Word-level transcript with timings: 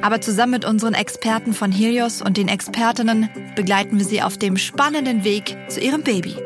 Aber 0.00 0.20
zusammen 0.20 0.52
mit 0.52 0.64
unseren 0.64 0.94
Experten 0.94 1.54
von 1.54 1.72
Helios 1.72 2.22
und 2.22 2.36
den 2.36 2.48
Expertinnen 2.48 3.28
begleiten 3.56 3.98
wir 3.98 4.06
sie 4.06 4.22
auf 4.22 4.38
dem 4.38 4.56
spannenden 4.56 5.24
Weg 5.24 5.56
zu 5.68 5.80
ihrem 5.80 6.02
Baby. 6.02 6.36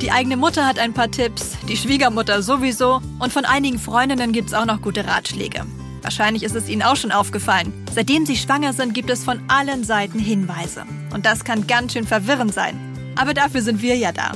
Die 0.00 0.10
eigene 0.10 0.36
Mutter 0.36 0.66
hat 0.66 0.78
ein 0.78 0.92
paar 0.92 1.10
Tipps, 1.10 1.56
die 1.68 1.76
Schwiegermutter 1.76 2.42
sowieso 2.42 3.00
und 3.18 3.32
von 3.32 3.44
einigen 3.44 3.78
Freundinnen 3.78 4.32
gibt 4.32 4.48
es 4.48 4.54
auch 4.54 4.66
noch 4.66 4.82
gute 4.82 5.06
Ratschläge. 5.06 5.64
Wahrscheinlich 6.02 6.42
ist 6.42 6.54
es 6.54 6.68
Ihnen 6.68 6.82
auch 6.82 6.96
schon 6.96 7.12
aufgefallen. 7.12 7.72
Seitdem 7.94 8.26
Sie 8.26 8.36
schwanger 8.36 8.74
sind, 8.74 8.92
gibt 8.92 9.08
es 9.08 9.24
von 9.24 9.40
allen 9.48 9.84
Seiten 9.84 10.18
Hinweise. 10.18 10.84
Und 11.14 11.24
das 11.24 11.44
kann 11.44 11.66
ganz 11.66 11.94
schön 11.94 12.06
verwirrend 12.06 12.52
sein. 12.52 12.78
Aber 13.16 13.32
dafür 13.32 13.62
sind 13.62 13.80
wir 13.80 13.96
ja 13.96 14.12
da. 14.12 14.32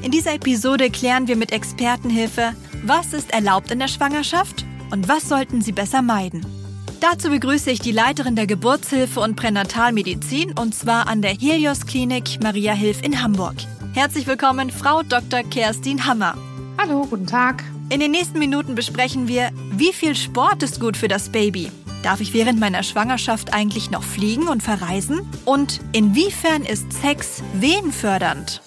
In 0.00 0.10
dieser 0.10 0.32
Episode 0.32 0.88
klären 0.88 1.28
wir 1.28 1.36
mit 1.36 1.52
Expertenhilfe, 1.52 2.54
was 2.84 3.12
ist 3.12 3.34
erlaubt 3.34 3.70
in 3.70 3.80
der 3.80 3.88
Schwangerschaft 3.88 4.64
und 4.90 5.08
was 5.08 5.28
sollten 5.28 5.60
Sie 5.60 5.72
besser 5.72 6.00
meiden. 6.00 6.59
Dazu 7.00 7.30
begrüße 7.30 7.70
ich 7.70 7.78
die 7.78 7.92
Leiterin 7.92 8.36
der 8.36 8.46
Geburtshilfe 8.46 9.20
und 9.20 9.34
Pränatalmedizin 9.34 10.52
und 10.58 10.74
zwar 10.74 11.08
an 11.08 11.22
der 11.22 11.30
Helios 11.30 11.86
Klinik 11.86 12.42
Maria 12.42 12.74
Hilf 12.74 13.02
in 13.02 13.22
Hamburg. 13.22 13.54
Herzlich 13.94 14.26
willkommen, 14.26 14.70
Frau 14.70 15.02
Dr. 15.02 15.42
Kerstin 15.42 16.04
Hammer. 16.04 16.36
Hallo, 16.76 17.06
guten 17.08 17.26
Tag. 17.26 17.64
In 17.88 18.00
den 18.00 18.10
nächsten 18.10 18.38
Minuten 18.38 18.74
besprechen 18.74 19.28
wir, 19.28 19.50
wie 19.72 19.94
viel 19.94 20.14
Sport 20.14 20.62
ist 20.62 20.78
gut 20.78 20.94
für 20.94 21.08
das 21.08 21.30
Baby. 21.30 21.72
Darf 22.02 22.20
ich 22.20 22.34
während 22.34 22.60
meiner 22.60 22.82
Schwangerschaft 22.82 23.54
eigentlich 23.54 23.90
noch 23.90 24.02
fliegen 24.02 24.48
und 24.48 24.62
verreisen? 24.62 25.20
Und 25.46 25.80
inwiefern 25.92 26.64
ist 26.64 26.92
Sex 26.92 27.42
wehenfördernd? 27.54 28.60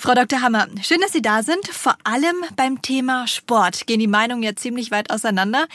Frau 0.00 0.14
Dr. 0.14 0.40
Hammer, 0.40 0.66
schön, 0.80 0.98
dass 1.02 1.12
Sie 1.12 1.20
da 1.20 1.42
sind. 1.42 1.68
Vor 1.68 1.94
allem 2.04 2.36
beim 2.56 2.80
Thema 2.80 3.26
Sport 3.26 3.86
gehen 3.86 4.00
die 4.00 4.06
Meinungen 4.06 4.42
ja 4.42 4.56
ziemlich 4.56 4.90
weit 4.90 5.10
auseinander. 5.10 5.66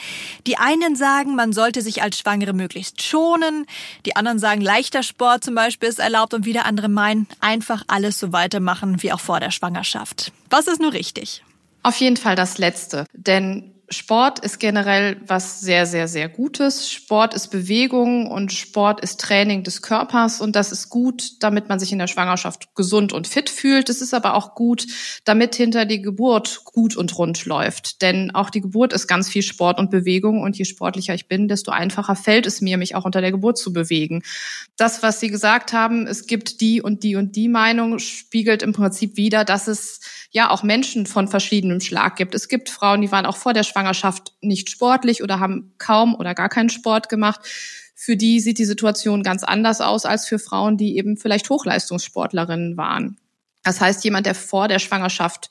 Die 0.48 0.58
einen 0.58 0.96
sagen, 0.96 1.36
man 1.36 1.52
sollte 1.52 1.80
sich 1.80 2.02
als 2.02 2.18
Schwangere 2.18 2.52
möglichst 2.52 3.00
schonen. 3.04 3.66
Die 4.04 4.16
anderen 4.16 4.40
sagen, 4.40 4.62
leichter 4.62 5.04
Sport 5.04 5.44
zum 5.44 5.54
Beispiel 5.54 5.88
ist 5.88 6.00
erlaubt 6.00 6.34
und 6.34 6.44
wieder 6.44 6.66
andere 6.66 6.88
meinen, 6.88 7.28
einfach 7.38 7.84
alles 7.86 8.18
so 8.18 8.32
weitermachen 8.32 9.00
wie 9.00 9.12
auch 9.12 9.20
vor 9.20 9.38
der 9.38 9.52
Schwangerschaft. 9.52 10.32
Was 10.50 10.66
ist 10.66 10.80
nur 10.80 10.92
richtig? 10.92 11.44
Auf 11.84 11.96
jeden 11.98 12.16
Fall 12.16 12.34
das 12.34 12.58
Letzte. 12.58 13.06
Denn 13.12 13.75
Sport 13.88 14.40
ist 14.40 14.58
generell 14.58 15.16
was 15.26 15.60
sehr, 15.60 15.86
sehr, 15.86 16.08
sehr 16.08 16.28
Gutes. 16.28 16.90
Sport 16.90 17.34
ist 17.34 17.48
Bewegung 17.48 18.26
und 18.26 18.52
Sport 18.52 19.00
ist 19.00 19.20
Training 19.20 19.62
des 19.62 19.80
Körpers 19.80 20.40
und 20.40 20.56
das 20.56 20.72
ist 20.72 20.88
gut, 20.88 21.34
damit 21.40 21.68
man 21.68 21.78
sich 21.78 21.92
in 21.92 22.00
der 22.00 22.08
Schwangerschaft 22.08 22.74
gesund 22.74 23.12
und 23.12 23.28
fit 23.28 23.48
fühlt. 23.48 23.88
Es 23.88 24.02
ist 24.02 24.12
aber 24.12 24.34
auch 24.34 24.56
gut, 24.56 24.86
damit 25.24 25.54
hinter 25.54 25.84
die 25.84 26.02
Geburt 26.02 26.62
gut 26.64 26.96
und 26.96 27.16
rund 27.16 27.44
läuft. 27.44 28.02
Denn 28.02 28.34
auch 28.34 28.50
die 28.50 28.60
Geburt 28.60 28.92
ist 28.92 29.06
ganz 29.06 29.28
viel 29.28 29.42
Sport 29.42 29.78
und 29.78 29.90
Bewegung 29.90 30.42
und 30.42 30.58
je 30.58 30.64
sportlicher 30.64 31.14
ich 31.14 31.28
bin, 31.28 31.46
desto 31.46 31.70
einfacher 31.70 32.16
fällt 32.16 32.46
es 32.46 32.60
mir, 32.60 32.78
mich 32.78 32.96
auch 32.96 33.04
unter 33.04 33.20
der 33.20 33.30
Geburt 33.30 33.56
zu 33.56 33.72
bewegen. 33.72 34.22
Das, 34.76 35.04
was 35.04 35.20
Sie 35.20 35.28
gesagt 35.28 35.72
haben, 35.72 36.08
es 36.08 36.26
gibt 36.26 36.60
die 36.60 36.82
und 36.82 37.04
die 37.04 37.14
und 37.14 37.36
die 37.36 37.48
Meinung, 37.48 38.00
spiegelt 38.00 38.62
im 38.62 38.72
Prinzip 38.72 39.16
wieder, 39.16 39.44
dass 39.44 39.68
es 39.68 40.00
ja 40.32 40.50
auch 40.50 40.62
Menschen 40.62 41.06
von 41.06 41.28
verschiedenem 41.28 41.80
Schlag 41.80 42.16
gibt. 42.16 42.34
Es 42.34 42.48
gibt 42.48 42.68
Frauen, 42.68 43.00
die 43.00 43.12
waren 43.12 43.26
auch 43.26 43.36
vor 43.36 43.54
der 43.54 43.62
nicht 44.40 44.70
sportlich 44.70 45.22
oder 45.22 45.40
haben 45.40 45.72
kaum 45.78 46.14
oder 46.14 46.34
gar 46.34 46.48
keinen 46.48 46.70
Sport 46.70 47.08
gemacht. 47.08 47.40
Für 47.94 48.16
die 48.16 48.40
sieht 48.40 48.58
die 48.58 48.64
Situation 48.64 49.22
ganz 49.22 49.42
anders 49.42 49.80
aus 49.80 50.04
als 50.04 50.26
für 50.26 50.38
Frauen, 50.38 50.76
die 50.76 50.96
eben 50.96 51.16
vielleicht 51.16 51.48
Hochleistungssportlerinnen 51.48 52.76
waren. 52.76 53.16
Das 53.62 53.80
heißt, 53.80 54.04
jemand, 54.04 54.26
der 54.26 54.34
vor 54.34 54.68
der 54.68 54.78
Schwangerschaft 54.78 55.50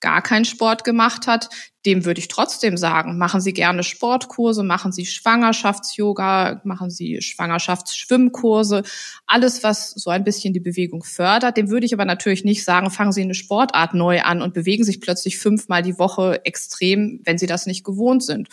gar 0.00 0.22
keinen 0.22 0.44
Sport 0.44 0.84
gemacht 0.84 1.26
hat, 1.26 1.48
dem 1.86 2.04
würde 2.04 2.20
ich 2.20 2.28
trotzdem 2.28 2.76
sagen, 2.76 3.18
machen 3.18 3.40
Sie 3.40 3.52
gerne 3.52 3.82
Sportkurse, 3.82 4.62
machen 4.62 4.92
Sie 4.92 5.06
Schwangerschafts-Yoga, 5.06 6.60
machen 6.64 6.90
Sie 6.90 7.22
Schwangerschaftsschwimmkurse, 7.22 8.82
alles, 9.26 9.62
was 9.62 9.90
so 9.90 10.10
ein 10.10 10.24
bisschen 10.24 10.52
die 10.52 10.60
Bewegung 10.60 11.02
fördert. 11.02 11.56
Dem 11.56 11.70
würde 11.70 11.86
ich 11.86 11.94
aber 11.94 12.04
natürlich 12.04 12.44
nicht 12.44 12.64
sagen, 12.64 12.90
fangen 12.90 13.12
Sie 13.12 13.22
eine 13.22 13.34
Sportart 13.34 13.94
neu 13.94 14.20
an 14.22 14.42
und 14.42 14.54
bewegen 14.54 14.84
sich 14.84 15.00
plötzlich 15.00 15.38
fünfmal 15.38 15.82
die 15.82 15.98
Woche 15.98 16.44
extrem, 16.44 17.20
wenn 17.24 17.38
Sie 17.38 17.46
das 17.46 17.66
nicht 17.66 17.84
gewohnt 17.84 18.22
sind. 18.22 18.48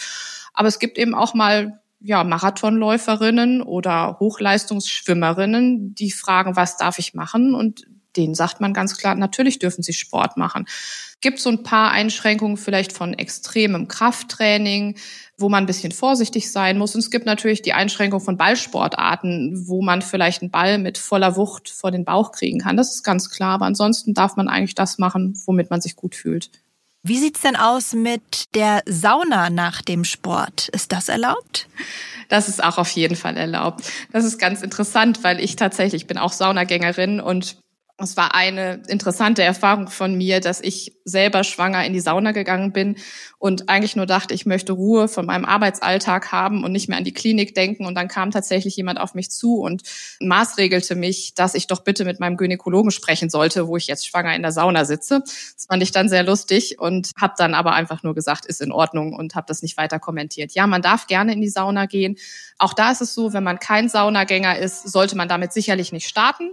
Aber 0.53 0.67
es 0.67 0.79
gibt 0.79 0.97
eben 0.97 1.13
auch 1.13 1.33
mal 1.33 1.81
ja, 1.99 2.23
Marathonläuferinnen 2.23 3.61
oder 3.61 4.17
Hochleistungsschwimmerinnen, 4.19 5.95
die 5.95 6.11
fragen, 6.11 6.55
was 6.55 6.77
darf 6.77 6.99
ich 6.99 7.15
machen? 7.15 7.55
Und 7.55 7.87
denen 8.15 8.35
sagt 8.35 8.61
man 8.61 8.73
ganz 8.73 8.97
klar, 8.97 9.15
natürlich 9.15 9.59
dürfen 9.59 9.83
sie 9.83 9.93
Sport 9.93 10.37
machen. 10.37 10.65
Gibt 11.21 11.39
so 11.39 11.49
ein 11.49 11.63
paar 11.63 11.91
Einschränkungen 11.91 12.57
vielleicht 12.57 12.93
von 12.93 13.13
extremem 13.13 13.87
Krafttraining, 13.87 14.97
wo 15.37 15.49
man 15.49 15.63
ein 15.63 15.67
bisschen 15.67 15.91
vorsichtig 15.91 16.51
sein 16.51 16.77
muss. 16.77 16.93
Und 16.93 16.99
es 16.99 17.11
gibt 17.11 17.25
natürlich 17.25 17.61
die 17.61 17.73
Einschränkung 17.73 18.19
von 18.19 18.37
Ballsportarten, 18.37 19.67
wo 19.67 19.81
man 19.81 20.01
vielleicht 20.01 20.41
einen 20.41 20.51
Ball 20.51 20.77
mit 20.77 20.97
voller 20.97 21.35
Wucht 21.35 21.69
vor 21.69 21.91
den 21.91 22.05
Bauch 22.05 22.31
kriegen 22.31 22.59
kann. 22.59 22.77
Das 22.77 22.93
ist 22.93 23.03
ganz 23.03 23.29
klar. 23.29 23.55
Aber 23.55 23.65
ansonsten 23.65 24.13
darf 24.13 24.35
man 24.35 24.47
eigentlich 24.47 24.75
das 24.75 24.97
machen, 24.97 25.39
womit 25.45 25.69
man 25.69 25.81
sich 25.81 25.95
gut 25.95 26.15
fühlt. 26.15 26.51
Wie 27.07 27.19
sieht's 27.19 27.41
denn 27.41 27.55
aus 27.55 27.93
mit 27.93 28.55
der 28.55 28.81
Sauna 28.87 29.51
nach 29.51 29.83
dem 29.83 30.05
Sport? 30.05 30.69
Ist 30.69 30.91
das 30.91 31.07
erlaubt? 31.07 31.67
Das 32.29 32.49
ist 32.49 32.63
auch 32.63 32.79
auf 32.79 32.89
jeden 32.89 33.15
Fall 33.15 33.37
erlaubt. 33.37 33.83
Das 34.11 34.25
ist 34.25 34.39
ganz 34.39 34.63
interessant, 34.63 35.23
weil 35.23 35.39
ich 35.39 35.55
tatsächlich 35.55 36.07
bin 36.07 36.17
auch 36.17 36.31
Saunagängerin 36.31 37.19
und 37.19 37.57
es 37.97 38.17
war 38.17 38.35
eine 38.35 38.83
interessante 38.89 39.41
Erfahrung 39.41 39.87
von 39.87 40.15
mir, 40.15 40.41
dass 40.41 40.59
ich 40.59 40.97
selber 41.05 41.45
schwanger 41.45 41.85
in 41.85 41.93
die 41.93 42.01
Sauna 42.01 42.33
gegangen 42.33 42.73
bin 42.73 42.97
und 43.39 43.69
eigentlich 43.69 43.95
nur 43.95 44.05
dachte, 44.05 44.33
ich 44.33 44.45
möchte 44.45 44.73
Ruhe 44.73 45.07
von 45.07 45.25
meinem 45.25 45.45
Arbeitsalltag 45.45 46.33
haben 46.33 46.65
und 46.65 46.73
nicht 46.73 46.89
mehr 46.89 46.97
an 46.97 47.05
die 47.05 47.13
Klinik 47.13 47.55
denken. 47.55 47.85
Und 47.85 47.95
dann 47.95 48.09
kam 48.09 48.31
tatsächlich 48.31 48.75
jemand 48.75 48.99
auf 48.99 49.13
mich 49.13 49.31
zu 49.31 49.61
und 49.61 49.83
maßregelte 50.19 50.95
mich, 50.95 51.35
dass 51.35 51.55
ich 51.55 51.67
doch 51.67 51.85
bitte 51.85 52.03
mit 52.03 52.19
meinem 52.19 52.35
Gynäkologen 52.35 52.91
sprechen 52.91 53.29
sollte, 53.29 53.67
wo 53.67 53.77
ich 53.77 53.87
jetzt 53.87 54.05
schwanger 54.05 54.35
in 54.35 54.41
der 54.41 54.51
Sauna 54.51 54.83
sitze. 54.83 55.21
Das 55.23 55.67
fand 55.69 55.81
ich 55.81 55.93
dann 55.93 56.09
sehr 56.09 56.23
lustig 56.23 56.79
und 56.79 57.11
habe 57.15 57.35
dann 57.37 57.53
aber 57.53 57.73
einfach 57.73 58.03
nur 58.03 58.13
gesagt, 58.13 58.45
ist 58.45 58.61
in 58.61 58.73
Ordnung 58.73 59.13
und 59.13 59.35
habe 59.35 59.45
das 59.47 59.61
nicht 59.61 59.77
weiter 59.77 59.99
kommentiert. 59.99 60.51
Ja, 60.51 60.67
man 60.67 60.81
darf 60.81 61.07
gerne 61.07 61.31
in 61.31 61.39
die 61.39 61.49
Sauna 61.49 61.85
gehen. 61.85 62.17
Auch 62.57 62.73
da 62.73 62.91
ist 62.91 63.01
es 63.01 63.13
so, 63.13 63.31
wenn 63.31 63.43
man 63.43 63.59
kein 63.59 63.87
Saunagänger 63.87 64.57
ist, 64.57 64.91
sollte 64.91 65.15
man 65.15 65.29
damit 65.29 65.53
sicherlich 65.53 65.93
nicht 65.93 66.09
starten. 66.09 66.51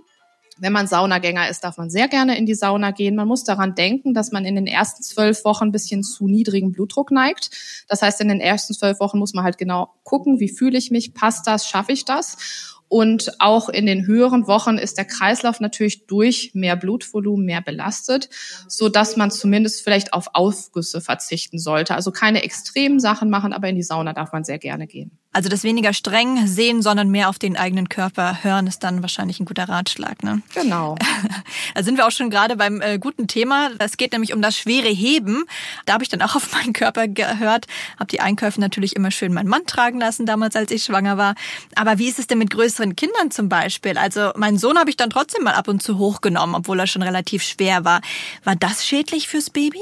Wenn 0.62 0.72
man 0.72 0.86
Saunagänger 0.86 1.48
ist, 1.48 1.64
darf 1.64 1.76
man 1.76 1.90
sehr 1.90 2.06
gerne 2.06 2.38
in 2.38 2.46
die 2.46 2.54
Sauna 2.54 2.92
gehen. 2.92 3.16
Man 3.16 3.26
muss 3.26 3.42
daran 3.42 3.74
denken, 3.74 4.14
dass 4.14 4.30
man 4.30 4.44
in 4.44 4.54
den 4.54 4.68
ersten 4.68 5.02
zwölf 5.02 5.44
Wochen 5.44 5.64
ein 5.64 5.72
bisschen 5.72 6.04
zu 6.04 6.28
niedrigen 6.28 6.70
Blutdruck 6.70 7.10
neigt. 7.10 7.50
Das 7.88 8.00
heißt, 8.00 8.20
in 8.20 8.28
den 8.28 8.38
ersten 8.38 8.72
zwölf 8.72 9.00
Wochen 9.00 9.18
muss 9.18 9.34
man 9.34 9.42
halt 9.42 9.58
genau 9.58 9.90
gucken, 10.04 10.38
wie 10.38 10.48
fühle 10.48 10.78
ich 10.78 10.92
mich, 10.92 11.14
passt 11.14 11.48
das, 11.48 11.66
schaffe 11.66 11.90
ich 11.90 12.04
das. 12.04 12.36
Und 12.92 13.40
auch 13.40 13.70
in 13.70 13.86
den 13.86 14.06
höheren 14.06 14.46
Wochen 14.46 14.76
ist 14.76 14.98
der 14.98 15.06
Kreislauf 15.06 15.60
natürlich 15.60 16.06
durch 16.06 16.50
mehr 16.52 16.76
Blutvolumen 16.76 17.46
mehr 17.46 17.62
belastet, 17.62 18.28
so 18.68 18.90
dass 18.90 19.16
man 19.16 19.30
zumindest 19.30 19.82
vielleicht 19.82 20.12
auf 20.12 20.34
Aufgüsse 20.34 21.00
verzichten 21.00 21.58
sollte. 21.58 21.94
Also 21.94 22.10
keine 22.10 22.42
extremen 22.42 23.00
Sachen 23.00 23.30
machen, 23.30 23.54
aber 23.54 23.66
in 23.70 23.76
die 23.76 23.82
Sauna 23.82 24.12
darf 24.12 24.34
man 24.34 24.44
sehr 24.44 24.58
gerne 24.58 24.86
gehen. 24.86 25.10
Also 25.34 25.48
das 25.48 25.64
weniger 25.64 25.94
streng 25.94 26.46
sehen, 26.46 26.82
sondern 26.82 27.08
mehr 27.08 27.30
auf 27.30 27.38
den 27.38 27.56
eigenen 27.56 27.88
Körper 27.88 28.44
hören, 28.44 28.66
ist 28.66 28.84
dann 28.84 29.00
wahrscheinlich 29.00 29.40
ein 29.40 29.46
guter 29.46 29.66
Ratschlag. 29.66 30.22
Ne? 30.22 30.42
Genau. 30.52 30.96
da 31.74 31.82
sind 31.82 31.96
wir 31.96 32.06
auch 32.06 32.10
schon 32.10 32.28
gerade 32.28 32.56
beim 32.56 32.82
äh, 32.82 32.98
guten 32.98 33.28
Thema. 33.28 33.70
Es 33.78 33.96
geht 33.96 34.12
nämlich 34.12 34.34
um 34.34 34.42
das 34.42 34.58
schwere 34.58 34.88
Heben. 34.88 35.44
Da 35.86 35.94
habe 35.94 36.04
ich 36.04 36.10
dann 36.10 36.20
auch 36.20 36.36
auf 36.36 36.52
meinen 36.52 36.74
Körper 36.74 37.08
gehört, 37.08 37.66
habe 37.98 38.08
die 38.08 38.20
Einkäufe 38.20 38.60
natürlich 38.60 38.94
immer 38.94 39.10
schön 39.10 39.32
meinen 39.32 39.48
Mann 39.48 39.64
tragen 39.66 39.98
lassen, 39.98 40.26
damals 40.26 40.54
als 40.54 40.70
ich 40.70 40.84
schwanger 40.84 41.16
war. 41.16 41.34
Aber 41.76 41.98
wie 41.98 42.08
ist 42.08 42.18
es 42.18 42.26
denn 42.26 42.36
mit 42.36 42.50
größeren 42.50 42.81
Kindern 42.96 43.30
zum 43.30 43.48
Beispiel? 43.48 43.96
Also 43.96 44.30
meinen 44.36 44.58
Sohn 44.58 44.78
habe 44.78 44.90
ich 44.90 44.96
dann 44.96 45.10
trotzdem 45.10 45.44
mal 45.44 45.54
ab 45.54 45.68
und 45.68 45.82
zu 45.82 45.98
hochgenommen, 45.98 46.54
obwohl 46.54 46.80
er 46.80 46.86
schon 46.86 47.02
relativ 47.02 47.42
schwer 47.42 47.84
war. 47.84 48.00
War 48.44 48.56
das 48.56 48.84
schädlich 48.84 49.28
fürs 49.28 49.50
Baby? 49.50 49.80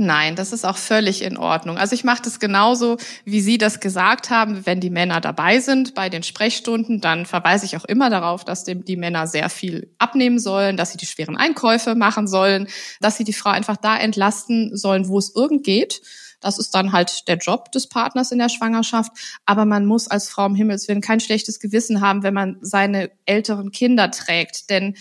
Nein, 0.00 0.36
das 0.36 0.52
ist 0.52 0.64
auch 0.64 0.76
völlig 0.76 1.22
in 1.22 1.36
Ordnung. 1.36 1.76
Also 1.76 1.92
ich 1.92 2.04
mache 2.04 2.22
das 2.22 2.38
genauso, 2.38 2.98
wie 3.24 3.40
Sie 3.40 3.58
das 3.58 3.80
gesagt 3.80 4.30
haben. 4.30 4.64
Wenn 4.64 4.78
die 4.78 4.90
Männer 4.90 5.20
dabei 5.20 5.58
sind 5.58 5.96
bei 5.96 6.08
den 6.08 6.22
Sprechstunden, 6.22 7.00
dann 7.00 7.26
verweise 7.26 7.66
ich 7.66 7.76
auch 7.76 7.84
immer 7.84 8.08
darauf, 8.08 8.44
dass 8.44 8.62
die 8.62 8.96
Männer 8.96 9.26
sehr 9.26 9.50
viel 9.50 9.90
abnehmen 9.98 10.38
sollen, 10.38 10.76
dass 10.76 10.92
sie 10.92 10.98
die 10.98 11.06
schweren 11.06 11.36
Einkäufe 11.36 11.96
machen 11.96 12.28
sollen, 12.28 12.68
dass 13.00 13.16
sie 13.16 13.24
die 13.24 13.32
Frau 13.32 13.50
einfach 13.50 13.76
da 13.76 13.98
entlasten 13.98 14.76
sollen, 14.76 15.08
wo 15.08 15.18
es 15.18 15.34
irgend 15.34 15.64
geht 15.64 16.00
Das 16.40 16.58
ist 16.58 16.74
dann 16.74 16.92
halt 16.92 17.28
der 17.28 17.36
Job 17.36 17.72
des 17.72 17.88
Partners 17.88 18.32
in 18.32 18.38
der 18.38 18.48
Schwangerschaft. 18.48 19.12
Aber 19.44 19.64
man 19.64 19.86
muss 19.86 20.08
als 20.08 20.28
Frau 20.28 20.46
im 20.46 20.54
Himmelswillen 20.54 21.00
kein 21.00 21.20
schlechtes 21.20 21.60
Gewissen 21.60 22.00
haben, 22.00 22.22
wenn 22.22 22.34
man 22.34 22.58
seine 22.60 23.10
älteren 23.24 23.70
Kinder 23.70 24.10
trägt. 24.10 24.70
Denn 24.70 24.94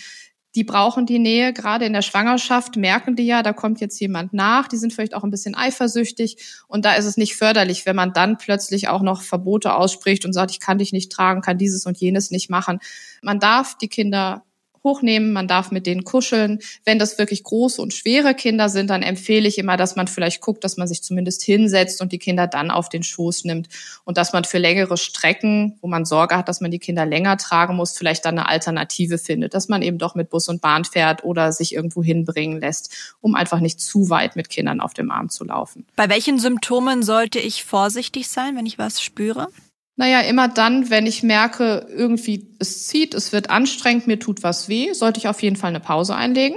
die 0.57 0.63
brauchen 0.63 1.05
die 1.05 1.19
Nähe. 1.19 1.53
Gerade 1.53 1.85
in 1.85 1.93
der 1.93 2.01
Schwangerschaft 2.01 2.77
merken 2.77 3.15
die 3.15 3.27
ja, 3.27 3.43
da 3.43 3.53
kommt 3.53 3.79
jetzt 3.79 3.99
jemand 3.99 4.33
nach. 4.33 4.67
Die 4.67 4.77
sind 4.77 4.91
vielleicht 4.91 5.13
auch 5.13 5.23
ein 5.23 5.29
bisschen 5.29 5.53
eifersüchtig. 5.53 6.63
Und 6.67 6.83
da 6.83 6.95
ist 6.95 7.05
es 7.05 7.15
nicht 7.15 7.35
förderlich, 7.35 7.85
wenn 7.85 7.95
man 7.95 8.11
dann 8.11 8.37
plötzlich 8.39 8.87
auch 8.87 9.03
noch 9.03 9.21
Verbote 9.21 9.75
ausspricht 9.75 10.25
und 10.25 10.33
sagt, 10.33 10.49
ich 10.49 10.59
kann 10.59 10.79
dich 10.79 10.93
nicht 10.93 11.11
tragen, 11.11 11.41
kann 11.41 11.59
dieses 11.59 11.85
und 11.85 11.97
jenes 11.99 12.31
nicht 12.31 12.49
machen. 12.49 12.79
Man 13.21 13.39
darf 13.39 13.77
die 13.77 13.87
Kinder 13.87 14.46
hochnehmen, 14.87 15.33
man 15.33 15.47
darf 15.47 15.71
mit 15.71 15.85
denen 15.85 16.03
kuscheln. 16.03 16.59
Wenn 16.85 16.99
das 16.99 17.17
wirklich 17.17 17.43
große 17.43 17.81
und 17.81 17.93
schwere 17.93 18.33
Kinder 18.33 18.69
sind, 18.69 18.89
dann 18.89 19.03
empfehle 19.03 19.47
ich 19.47 19.57
immer, 19.57 19.77
dass 19.77 19.95
man 19.95 20.07
vielleicht 20.07 20.41
guckt, 20.41 20.63
dass 20.63 20.77
man 20.77 20.87
sich 20.87 21.03
zumindest 21.03 21.43
hinsetzt 21.43 22.01
und 22.01 22.11
die 22.11 22.19
Kinder 22.19 22.47
dann 22.47 22.71
auf 22.71 22.89
den 22.89 23.03
Schoß 23.03 23.43
nimmt 23.43 23.67
und 24.05 24.17
dass 24.17 24.33
man 24.33 24.45
für 24.45 24.57
längere 24.57 24.97
Strecken, 24.97 25.77
wo 25.81 25.87
man 25.87 26.05
Sorge 26.05 26.37
hat, 26.37 26.47
dass 26.47 26.61
man 26.61 26.71
die 26.71 26.79
Kinder 26.79 27.05
länger 27.05 27.37
tragen 27.37 27.75
muss, 27.75 27.97
vielleicht 27.97 28.25
dann 28.25 28.39
eine 28.39 28.47
Alternative 28.47 29.17
findet, 29.17 29.53
dass 29.53 29.67
man 29.67 29.81
eben 29.81 29.97
doch 29.97 30.15
mit 30.15 30.29
Bus 30.29 30.47
und 30.47 30.61
Bahn 30.61 30.85
fährt 30.85 31.23
oder 31.23 31.51
sich 31.51 31.73
irgendwo 31.73 32.03
hinbringen 32.03 32.59
lässt, 32.59 33.15
um 33.21 33.35
einfach 33.35 33.59
nicht 33.59 33.81
zu 33.81 34.09
weit 34.09 34.35
mit 34.35 34.49
Kindern 34.49 34.79
auf 34.79 34.93
dem 34.93 35.11
Arm 35.11 35.29
zu 35.29 35.43
laufen. 35.43 35.85
Bei 35.95 36.09
welchen 36.09 36.39
Symptomen 36.39 37.03
sollte 37.03 37.39
ich 37.39 37.63
vorsichtig 37.63 38.29
sein, 38.29 38.55
wenn 38.55 38.65
ich 38.65 38.77
was 38.77 39.01
spüre? 39.01 39.47
Naja, 39.97 40.21
immer 40.21 40.47
dann, 40.47 40.91
wenn 40.91 41.07
ich 41.07 41.23
merke, 41.23 41.87
irgendwie 41.89 42.55
es 42.59 42.87
zieht, 42.87 43.15
es 43.15 43.33
wird 43.33 43.49
anstrengend, 43.49 44.05
mir 44.05 44.19
tut 44.19 44.43
was 44.43 44.69
weh, 44.69 44.93
sollte 44.93 45.19
ich 45.19 45.27
auf 45.27 45.41
jeden 45.41 45.55
Fall 45.55 45.69
eine 45.69 45.79
Pause 45.79 46.15
einlegen. 46.15 46.55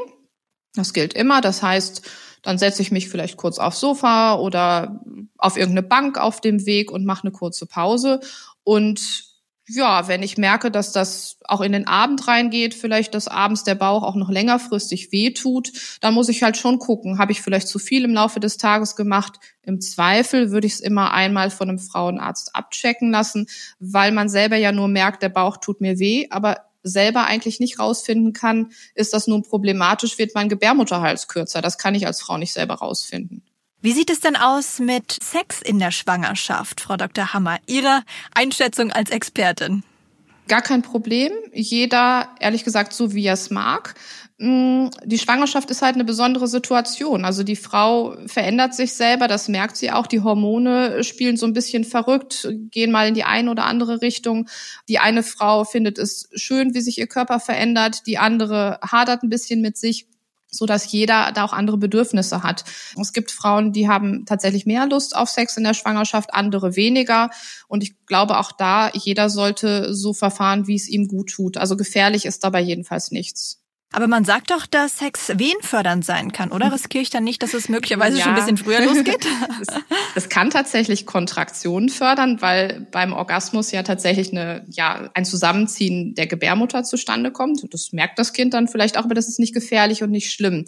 Das 0.75 0.93
gilt 0.93 1.15
immer. 1.15 1.41
Das 1.41 1.63
heißt, 1.63 2.03
dann 2.43 2.59
setze 2.59 2.83
ich 2.83 2.93
mich 2.93 3.09
vielleicht 3.09 3.39
kurz 3.39 3.59
aufs 3.59 3.81
Sofa 3.81 4.35
oder 4.35 5.01
auf 5.39 5.57
irgendeine 5.57 5.87
Bank 5.87 6.19
auf 6.19 6.43
dem 6.43 6.67
Weg 6.67 6.91
und 6.91 7.07
mache 7.07 7.25
eine 7.25 7.33
kurze 7.33 7.65
Pause. 7.67 8.21
Und 8.63 9.30
ja, 9.73 10.09
wenn 10.09 10.23
ich 10.23 10.37
merke, 10.37 10.71
dass 10.71 10.91
das 10.91 11.39
auch 11.45 11.61
in 11.61 11.73
den 11.73 11.87
Abend 11.87 12.27
reingeht, 12.27 12.75
vielleicht 12.75 13.15
dass 13.15 13.29
abends 13.29 13.63
der 13.63 13.77
Bauch 13.77 14.03
auch 14.03 14.17
noch 14.17 14.29
längerfristig 14.29 15.13
wehtut, 15.13 15.73
dann 16.01 16.15
muss 16.15 16.29
ich 16.29 16.43
halt 16.43 16.57
schon 16.57 16.79
gucken, 16.79 17.19
habe 17.19 17.33
ich 17.33 17.41
vielleicht 17.41 17.69
zu 17.69 17.79
viel 17.79 18.05
im 18.05 18.13
Laufe 18.13 18.41
des 18.41 18.57
Tages 18.57 18.97
gemacht? 18.97 19.39
Im 19.63 19.81
Zweifel 19.81 20.51
würde 20.51 20.67
ich 20.67 20.75
es 20.75 20.81
immer 20.81 21.13
einmal 21.13 21.51
von 21.51 21.69
einem 21.69 21.79
Frauenarzt 21.79 22.57
abchecken 22.57 23.13
lassen, 23.13 23.47
weil 23.79 24.11
man 24.11 24.29
selber 24.29 24.57
ja 24.57 24.73
nur 24.73 24.89
merkt, 24.89 25.23
der 25.23 25.29
Bauch 25.29 25.59
tut 25.59 25.81
mir 25.81 25.99
weh, 25.99 26.27
aber 26.31 26.65
selber 26.83 27.27
eigentlich 27.27 27.61
nicht 27.61 27.79
rausfinden 27.79 28.33
kann, 28.33 28.73
ist 28.95 29.13
das 29.13 29.27
nun 29.27 29.43
problematisch, 29.43 30.19
wird 30.19 30.35
mein 30.35 30.49
Gebärmutterhals 30.49 31.29
kürzer. 31.29 31.61
Das 31.63 31.79
kann 31.79 31.95
ich 31.95 32.07
als 32.07 32.21
Frau 32.21 32.39
nicht 32.39 32.53
selber 32.53 32.75
rausfinden. 32.75 33.45
Wie 33.83 33.93
sieht 33.93 34.11
es 34.11 34.21
denn 34.21 34.37
aus 34.37 34.79
mit 34.79 35.17
Sex 35.23 35.63
in 35.63 35.79
der 35.79 35.91
Schwangerschaft, 35.91 36.83
Frau 36.83 36.99
Dr. 36.99 37.33
Hammer? 37.33 37.57
Ihre 37.67 38.03
Einschätzung 38.35 38.93
als 38.93 39.09
Expertin? 39.11 39.85
Gar 40.49 40.61
kein 40.61 40.83
Problem. 40.83 41.33
Jeder, 41.55 42.29
ehrlich 42.41 42.65
gesagt, 42.65 42.93
so 42.93 43.15
wie 43.15 43.25
er 43.25 43.33
es 43.35 43.49
mag. 43.49 43.95
Mm, 44.37 44.89
die 45.05 45.19
Schwangerschaft 45.19 45.71
ist 45.71 45.81
halt 45.81 45.95
eine 45.95 46.05
besondere 46.05 46.47
Situation. 46.47 47.25
Also 47.25 47.43
die 47.43 47.57
Frau 47.57 48.17
verändert 48.27 48.75
sich 48.75 48.93
selber, 48.93 49.29
das 49.29 49.49
merkt 49.49 49.79
sie 49.79 49.91
auch. 49.91 50.07
Die 50.07 50.21
Hormone 50.21 51.03
spielen 51.03 51.39
so 51.39 51.47
ein 51.47 51.55
bisschen 51.55 51.85
verrückt, 51.85 52.49
gehen 52.71 52.91
mal 52.91 53.09
in 53.09 53.15
die 53.15 53.25
eine 53.25 53.51
oder 53.51 53.65
andere 53.65 54.03
Richtung. 54.03 54.47
Die 54.91 54.99
eine 54.99 55.23
Frau 55.23 55.65
findet 55.65 55.99
es 55.99 56.29
schön, 56.35 56.75
wie 56.75 56.83
sich 56.83 56.99
ihr 56.99 57.07
Körper 57.07 57.41
verändert. 57.41 58.07
Die 58.07 58.19
andere 58.19 58.79
hadert 58.83 59.23
ein 59.23 59.31
bisschen 59.31 59.63
mit 59.63 59.79
sich 59.79 60.07
so 60.51 60.67
dass 60.67 60.91
jeder 60.91 61.33
da 61.33 61.45
auch 61.45 61.53
andere 61.53 61.79
Bedürfnisse 61.79 62.43
hat. 62.43 62.65
Es 63.01 63.13
gibt 63.13 63.31
Frauen, 63.31 63.73
die 63.73 63.89
haben 63.89 64.25
tatsächlich 64.27 64.67
mehr 64.67 64.87
Lust 64.87 65.17
auf 65.17 65.29
Sex 65.29 65.57
in 65.57 65.65
der 65.65 65.75
Schwangerschaft, 65.75 66.35
andere 66.35 66.77
weniger. 66.77 67.31
Und 67.69 67.83
ich 67.83 68.05
glaube 68.07 68.39
auch 68.39 68.53
da, 68.53 68.91
jeder 68.93 69.31
sollte 69.31 69.95
so 69.95 70.13
verfahren, 70.13 70.67
wie 70.67 70.77
es 70.77 70.89
ihm 70.89 71.09
gut 71.09 71.31
tut. 71.31 71.57
Also 71.57 71.77
gefährlich 71.77 72.27
ist 72.27 72.45
dabei 72.45 72.61
jedenfalls 72.61 73.11
nichts. 73.11 73.60
Aber 73.93 74.07
man 74.07 74.25
sagt 74.25 74.53
doch, 74.53 74.67
dass 74.67 74.99
Sex 74.99 75.33
wehenfördernd 75.35 76.05
sein 76.05 76.31
kann, 76.31 76.53
oder? 76.53 76.73
Riskiere 76.73 77.03
ich 77.03 77.11
dann 77.11 77.25
nicht, 77.25 77.43
dass 77.43 77.55
es 77.55 77.69
möglicherweise 77.69 78.19
ja. 78.19 78.23
schon 78.23 78.33
ein 78.33 78.37
bisschen 78.37 78.57
früher 78.57 78.85
losgeht? 78.85 79.27
Es 80.15 80.29
kann 80.29 80.51
tatsächlich 80.51 81.07
Kontraktionen 81.07 81.89
fördern, 81.89 82.41
weil 82.41 82.87
beim 82.91 83.13
Orgasmus 83.13 83.71
ja 83.71 83.83
tatsächlich 83.83 84.33
eine, 84.33 84.65
ja, 84.69 85.11
ein 85.15 85.25
Zusammenziehen 85.25 86.15
der 86.15 86.27
Gebärmutter 86.27 86.85
zustande 86.85 87.31
kommt. 87.31 87.63
Das 87.73 87.93
merkt 87.93 88.19
das 88.19 88.33
Kind 88.33 88.55
dann 88.55 88.69
vielleicht 88.69 88.99
auch, 88.99 89.05
aber 89.05 89.15
das 89.15 89.29
ist 89.29 89.39
nicht 89.39 89.55
gefährlich 89.55 90.03
und 90.03 90.11
nicht 90.11 90.33
schlimm. 90.33 90.65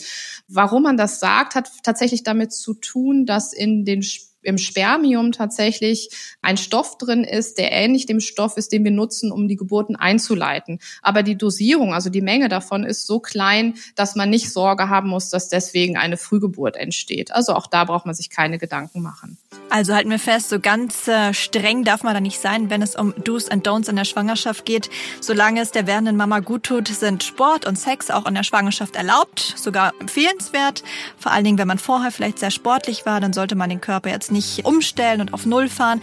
Warum 0.48 0.84
man 0.84 0.96
das 0.96 1.20
sagt, 1.20 1.54
hat 1.54 1.70
tatsächlich 1.82 2.22
damit 2.22 2.52
zu 2.52 2.74
tun, 2.74 3.26
dass 3.26 3.52
in 3.52 3.84
den 3.84 4.02
im 4.42 4.58
Spermium 4.58 5.32
tatsächlich 5.32 6.10
ein 6.42 6.56
Stoff 6.56 6.98
drin 6.98 7.24
ist, 7.24 7.58
der 7.58 7.72
ähnlich 7.72 8.06
dem 8.06 8.20
Stoff 8.20 8.56
ist, 8.56 8.72
den 8.72 8.84
wir 8.84 8.90
nutzen, 8.90 9.32
um 9.32 9.48
die 9.48 9.56
Geburten 9.56 9.96
einzuleiten. 9.96 10.80
Aber 11.00 11.22
die 11.22 11.36
Dosierung, 11.36 11.94
also 11.94 12.10
die 12.10 12.20
Menge 12.20 12.48
davon, 12.48 12.84
ist 12.84 13.06
so 13.06 13.20
klein, 13.20 13.74
dass 13.94 14.16
man 14.16 14.30
nicht 14.30 14.52
Sorge 14.52 14.88
haben 14.88 15.08
muss, 15.08 15.30
dass 15.30 15.48
deswegen 15.48 15.96
eine 15.96 16.16
Frühgeburt 16.16 16.76
entsteht. 16.76 17.32
Also 17.32 17.54
auch 17.54 17.66
da 17.66 17.84
braucht 17.84 18.06
man 18.06 18.14
sich 18.14 18.30
keine 18.30 18.58
Gedanken 18.58 19.02
machen. 19.02 19.38
Also 19.72 19.94
halten 19.94 20.10
wir 20.10 20.18
fest, 20.18 20.50
so 20.50 20.60
ganz 20.60 21.08
äh, 21.08 21.32
streng 21.32 21.82
darf 21.82 22.02
man 22.02 22.12
da 22.12 22.20
nicht 22.20 22.38
sein, 22.38 22.68
wenn 22.68 22.82
es 22.82 22.94
um 22.94 23.14
Do's 23.24 23.48
and 23.48 23.66
Don'ts 23.66 23.88
in 23.88 23.96
der 23.96 24.04
Schwangerschaft 24.04 24.66
geht. 24.66 24.90
Solange 25.20 25.62
es 25.62 25.70
der 25.70 25.86
werdenden 25.86 26.16
Mama 26.16 26.40
gut 26.40 26.64
tut, 26.64 26.88
sind 26.88 27.22
Sport 27.22 27.64
und 27.64 27.78
Sex 27.78 28.10
auch 28.10 28.26
in 28.26 28.34
der 28.34 28.42
Schwangerschaft 28.42 28.96
erlaubt, 28.96 29.54
sogar 29.56 29.94
empfehlenswert. 29.98 30.82
Vor 31.16 31.32
allen 31.32 31.44
Dingen, 31.44 31.56
wenn 31.56 31.68
man 31.68 31.78
vorher 31.78 32.12
vielleicht 32.12 32.38
sehr 32.38 32.50
sportlich 32.50 33.06
war, 33.06 33.20
dann 33.20 33.32
sollte 33.32 33.54
man 33.54 33.70
den 33.70 33.80
Körper 33.80 34.10
jetzt 34.10 34.30
nicht 34.30 34.66
umstellen 34.66 35.22
und 35.22 35.32
auf 35.32 35.46
Null 35.46 35.70
fahren. 35.70 36.02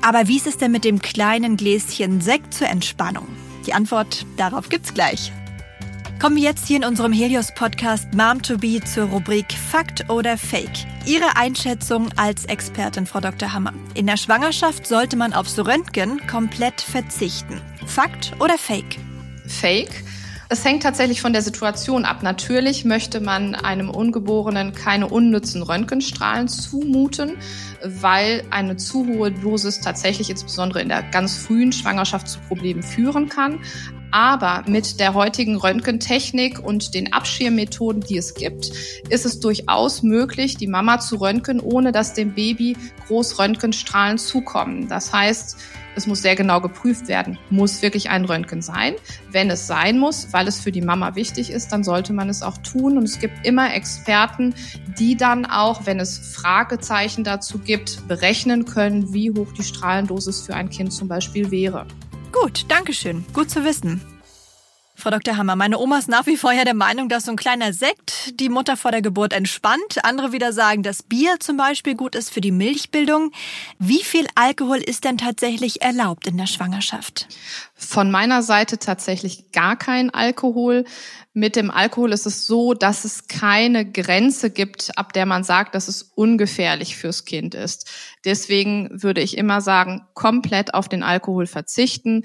Aber 0.00 0.28
wie 0.28 0.36
ist 0.36 0.46
es 0.46 0.56
denn 0.56 0.70
mit 0.70 0.84
dem 0.84 1.02
kleinen 1.02 1.56
Gläschen 1.56 2.20
Sekt 2.20 2.54
zur 2.54 2.68
Entspannung? 2.68 3.26
Die 3.66 3.74
Antwort 3.74 4.26
darauf 4.36 4.68
gibt's 4.68 4.94
gleich. 4.94 5.32
Kommen 6.20 6.34
wir 6.34 6.42
jetzt 6.42 6.66
hier 6.66 6.78
in 6.78 6.84
unserem 6.84 7.12
Helios-Podcast 7.12 8.12
Mom 8.12 8.42
to 8.42 8.58
Be 8.58 8.80
zur 8.82 9.04
Rubrik 9.04 9.52
Fakt 9.52 10.10
oder 10.10 10.36
Fake. 10.36 10.84
Ihre 11.06 11.36
Einschätzung 11.36 12.08
als 12.16 12.44
Expertin, 12.46 13.06
Frau 13.06 13.20
Dr. 13.20 13.52
Hammer. 13.52 13.72
In 13.94 14.08
der 14.08 14.16
Schwangerschaft 14.16 14.84
sollte 14.84 15.16
man 15.16 15.32
aufs 15.32 15.56
Röntgen 15.60 16.20
komplett 16.26 16.80
verzichten. 16.80 17.60
Fakt 17.86 18.32
oder 18.40 18.58
Fake? 18.58 18.96
Fake. 19.46 20.02
Es 20.48 20.64
hängt 20.64 20.82
tatsächlich 20.82 21.20
von 21.20 21.32
der 21.32 21.42
Situation 21.42 22.04
ab. 22.04 22.24
Natürlich 22.24 22.84
möchte 22.84 23.20
man 23.20 23.54
einem 23.54 23.88
Ungeborenen 23.88 24.74
keine 24.74 25.06
unnützen 25.06 25.62
Röntgenstrahlen 25.62 26.48
zumuten, 26.48 27.36
weil 27.84 28.42
eine 28.50 28.76
zu 28.76 29.06
hohe 29.06 29.30
Dosis 29.30 29.80
tatsächlich 29.80 30.30
insbesondere 30.30 30.80
in 30.80 30.88
der 30.88 31.04
ganz 31.04 31.36
frühen 31.36 31.70
Schwangerschaft 31.70 32.26
zu 32.26 32.40
Problemen 32.40 32.82
führen 32.82 33.28
kann. 33.28 33.60
Aber 34.10 34.64
mit 34.66 35.00
der 35.00 35.14
heutigen 35.14 35.56
Röntgentechnik 35.56 36.58
und 36.58 36.94
den 36.94 37.12
Abschirmmethoden, 37.12 38.00
die 38.02 38.16
es 38.16 38.34
gibt, 38.34 38.70
ist 39.10 39.26
es 39.26 39.40
durchaus 39.40 40.02
möglich, 40.02 40.56
die 40.56 40.66
Mama 40.66 40.98
zu 40.98 41.16
röntgen, 41.16 41.60
ohne 41.60 41.92
dass 41.92 42.14
dem 42.14 42.34
Baby 42.34 42.76
groß 43.06 43.38
Röntgenstrahlen 43.38 44.18
zukommen. 44.18 44.88
Das 44.88 45.12
heißt, 45.12 45.58
es 45.98 46.06
muss 46.06 46.22
sehr 46.22 46.36
genau 46.36 46.60
geprüft 46.60 47.08
werden. 47.08 47.38
Muss 47.50 47.82
wirklich 47.82 48.08
ein 48.08 48.24
Röntgen 48.24 48.62
sein? 48.62 48.94
Wenn 49.32 49.50
es 49.50 49.66
sein 49.66 49.98
muss, 49.98 50.32
weil 50.32 50.46
es 50.46 50.60
für 50.60 50.70
die 50.70 50.80
Mama 50.80 51.16
wichtig 51.16 51.50
ist, 51.50 51.72
dann 51.72 51.82
sollte 51.82 52.12
man 52.12 52.28
es 52.28 52.42
auch 52.42 52.56
tun. 52.58 52.98
Und 52.98 53.04
es 53.04 53.18
gibt 53.18 53.44
immer 53.44 53.74
Experten, 53.74 54.54
die 54.98 55.16
dann 55.16 55.44
auch, 55.44 55.86
wenn 55.86 55.98
es 55.98 56.18
Fragezeichen 56.18 57.24
dazu 57.24 57.58
gibt, 57.58 58.06
berechnen 58.06 58.64
können, 58.64 59.12
wie 59.12 59.32
hoch 59.32 59.52
die 59.52 59.64
Strahlendosis 59.64 60.42
für 60.42 60.54
ein 60.54 60.70
Kind 60.70 60.92
zum 60.92 61.08
Beispiel 61.08 61.50
wäre. 61.50 61.84
Gut, 62.32 62.66
Dankeschön. 62.68 63.24
Gut 63.32 63.50
zu 63.50 63.64
wissen. 63.64 64.00
Frau 65.00 65.10
Dr. 65.10 65.36
Hammer, 65.36 65.54
meine 65.54 65.78
Oma 65.78 65.96
ist 65.98 66.08
nach 66.08 66.26
wie 66.26 66.36
vor 66.36 66.50
ja 66.50 66.64
der 66.64 66.74
Meinung, 66.74 67.08
dass 67.08 67.24
so 67.24 67.30
ein 67.30 67.36
kleiner 67.36 67.72
Sekt 67.72 68.40
die 68.40 68.48
Mutter 68.48 68.76
vor 68.76 68.90
der 68.90 69.00
Geburt 69.00 69.32
entspannt. 69.32 70.02
Andere 70.02 70.32
wieder 70.32 70.52
sagen, 70.52 70.82
dass 70.82 71.04
Bier 71.04 71.38
zum 71.38 71.56
Beispiel 71.56 71.94
gut 71.94 72.16
ist 72.16 72.30
für 72.32 72.40
die 72.40 72.50
Milchbildung. 72.50 73.30
Wie 73.78 74.02
viel 74.02 74.26
Alkohol 74.34 74.78
ist 74.78 75.04
denn 75.04 75.16
tatsächlich 75.16 75.82
erlaubt 75.82 76.26
in 76.26 76.36
der 76.36 76.48
Schwangerschaft? 76.48 77.28
Von 77.76 78.10
meiner 78.10 78.42
Seite 78.42 78.78
tatsächlich 78.78 79.52
gar 79.52 79.76
kein 79.76 80.10
Alkohol. 80.10 80.84
Mit 81.32 81.54
dem 81.54 81.70
Alkohol 81.70 82.12
ist 82.12 82.26
es 82.26 82.46
so, 82.46 82.74
dass 82.74 83.04
es 83.04 83.28
keine 83.28 83.88
Grenze 83.88 84.50
gibt, 84.50 84.98
ab 84.98 85.12
der 85.12 85.26
man 85.26 85.44
sagt, 85.44 85.76
dass 85.76 85.86
es 85.86 86.02
ungefährlich 86.02 86.96
fürs 86.96 87.24
Kind 87.24 87.54
ist. 87.54 87.88
Deswegen 88.24 88.90
würde 89.00 89.20
ich 89.20 89.38
immer 89.38 89.60
sagen, 89.60 90.08
komplett 90.14 90.74
auf 90.74 90.88
den 90.88 91.04
Alkohol 91.04 91.46
verzichten. 91.46 92.24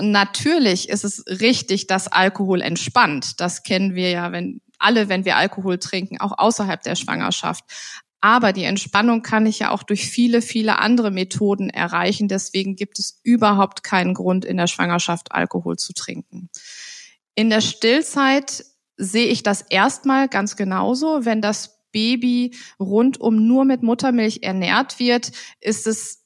Natürlich 0.00 0.88
ist 0.88 1.04
es 1.04 1.24
richtig, 1.26 1.86
dass 1.86 2.08
Alkohol 2.08 2.60
entspannt. 2.60 3.40
Das 3.40 3.62
kennen 3.62 3.94
wir 3.94 4.10
ja, 4.10 4.32
wenn 4.32 4.60
alle, 4.78 5.08
wenn 5.08 5.24
wir 5.24 5.36
Alkohol 5.36 5.78
trinken, 5.78 6.20
auch 6.20 6.38
außerhalb 6.38 6.82
der 6.82 6.96
Schwangerschaft. 6.96 7.64
Aber 8.22 8.52
die 8.52 8.64
Entspannung 8.64 9.22
kann 9.22 9.46
ich 9.46 9.60
ja 9.60 9.70
auch 9.70 9.82
durch 9.82 10.06
viele, 10.06 10.42
viele 10.42 10.78
andere 10.78 11.10
Methoden 11.10 11.70
erreichen. 11.70 12.28
Deswegen 12.28 12.76
gibt 12.76 12.98
es 12.98 13.18
überhaupt 13.22 13.82
keinen 13.82 14.14
Grund, 14.14 14.44
in 14.44 14.58
der 14.58 14.66
Schwangerschaft 14.66 15.32
Alkohol 15.32 15.76
zu 15.76 15.94
trinken. 15.94 16.50
In 17.34 17.48
der 17.48 17.62
Stillzeit 17.62 18.64
sehe 18.96 19.26
ich 19.26 19.42
das 19.42 19.62
erstmal 19.62 20.28
ganz 20.28 20.56
genauso. 20.56 21.24
Wenn 21.24 21.40
das 21.40 21.80
Baby 21.92 22.54
rundum 22.78 23.46
nur 23.46 23.64
mit 23.64 23.82
Muttermilch 23.82 24.40
ernährt 24.42 24.98
wird, 24.98 25.32
ist 25.60 25.86
es 25.86 26.19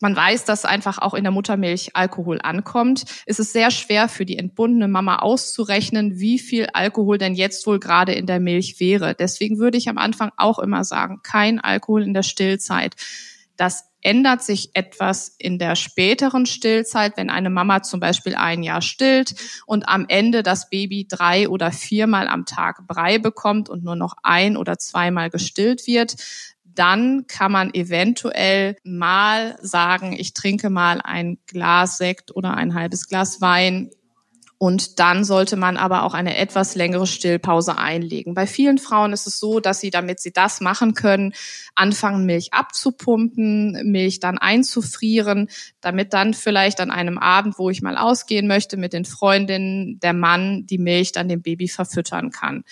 man 0.00 0.16
weiß, 0.16 0.44
dass 0.46 0.64
einfach 0.64 0.98
auch 0.98 1.14
in 1.14 1.24
der 1.24 1.30
Muttermilch 1.30 1.90
Alkohol 1.94 2.40
ankommt. 2.42 3.04
Es 3.26 3.38
ist 3.38 3.52
sehr 3.52 3.70
schwer 3.70 4.08
für 4.08 4.24
die 4.24 4.38
entbundene 4.38 4.88
Mama 4.88 5.16
auszurechnen, 5.16 6.18
wie 6.18 6.38
viel 6.38 6.68
Alkohol 6.72 7.18
denn 7.18 7.34
jetzt 7.34 7.66
wohl 7.66 7.78
gerade 7.78 8.12
in 8.12 8.26
der 8.26 8.40
Milch 8.40 8.80
wäre. 8.80 9.14
Deswegen 9.14 9.58
würde 9.58 9.78
ich 9.78 9.88
am 9.88 9.98
Anfang 9.98 10.32
auch 10.36 10.58
immer 10.58 10.84
sagen, 10.84 11.20
kein 11.22 11.60
Alkohol 11.60 12.02
in 12.02 12.14
der 12.14 12.22
Stillzeit. 12.22 12.96
Das 13.56 13.84
ändert 14.02 14.42
sich 14.42 14.70
etwas 14.72 15.34
in 15.38 15.58
der 15.58 15.76
späteren 15.76 16.46
Stillzeit, 16.46 17.18
wenn 17.18 17.28
eine 17.28 17.50
Mama 17.50 17.82
zum 17.82 18.00
Beispiel 18.00 18.34
ein 18.34 18.62
Jahr 18.62 18.80
stillt 18.80 19.34
und 19.66 19.86
am 19.86 20.06
Ende 20.08 20.42
das 20.42 20.70
Baby 20.70 21.06
drei 21.06 21.48
oder 21.48 21.70
viermal 21.70 22.26
am 22.28 22.46
Tag 22.46 22.86
Brei 22.86 23.18
bekommt 23.18 23.68
und 23.68 23.84
nur 23.84 23.96
noch 23.96 24.14
ein 24.22 24.56
oder 24.56 24.78
zweimal 24.78 25.28
gestillt 25.28 25.86
wird 25.86 26.16
dann 26.74 27.26
kann 27.26 27.52
man 27.52 27.74
eventuell 27.74 28.76
mal 28.84 29.58
sagen, 29.60 30.12
ich 30.12 30.34
trinke 30.34 30.70
mal 30.70 31.00
ein 31.02 31.38
Glas 31.46 31.96
Sekt 31.96 32.34
oder 32.34 32.54
ein 32.54 32.74
halbes 32.74 33.08
Glas 33.08 33.40
Wein. 33.40 33.90
Und 34.62 34.98
dann 34.98 35.24
sollte 35.24 35.56
man 35.56 35.78
aber 35.78 36.02
auch 36.02 36.12
eine 36.12 36.36
etwas 36.36 36.74
längere 36.74 37.06
Stillpause 37.06 37.78
einlegen. 37.78 38.34
Bei 38.34 38.46
vielen 38.46 38.76
Frauen 38.76 39.14
ist 39.14 39.26
es 39.26 39.40
so, 39.40 39.58
dass 39.58 39.80
sie, 39.80 39.88
damit 39.88 40.20
sie 40.20 40.32
das 40.32 40.60
machen 40.60 40.92
können, 40.92 41.32
anfangen, 41.74 42.26
Milch 42.26 42.52
abzupumpen, 42.52 43.90
Milch 43.90 44.20
dann 44.20 44.36
einzufrieren, 44.36 45.48
damit 45.80 46.12
dann 46.12 46.34
vielleicht 46.34 46.82
an 46.82 46.90
einem 46.90 47.16
Abend, 47.16 47.58
wo 47.58 47.70
ich 47.70 47.80
mal 47.80 47.96
ausgehen 47.96 48.46
möchte 48.46 48.76
mit 48.76 48.92
den 48.92 49.06
Freundinnen, 49.06 49.98
der 50.00 50.12
Mann 50.12 50.66
die 50.66 50.76
Milch 50.76 51.12
dann 51.12 51.30
dem 51.30 51.40
Baby 51.40 51.66
verfüttern 51.66 52.30
kann 52.30 52.64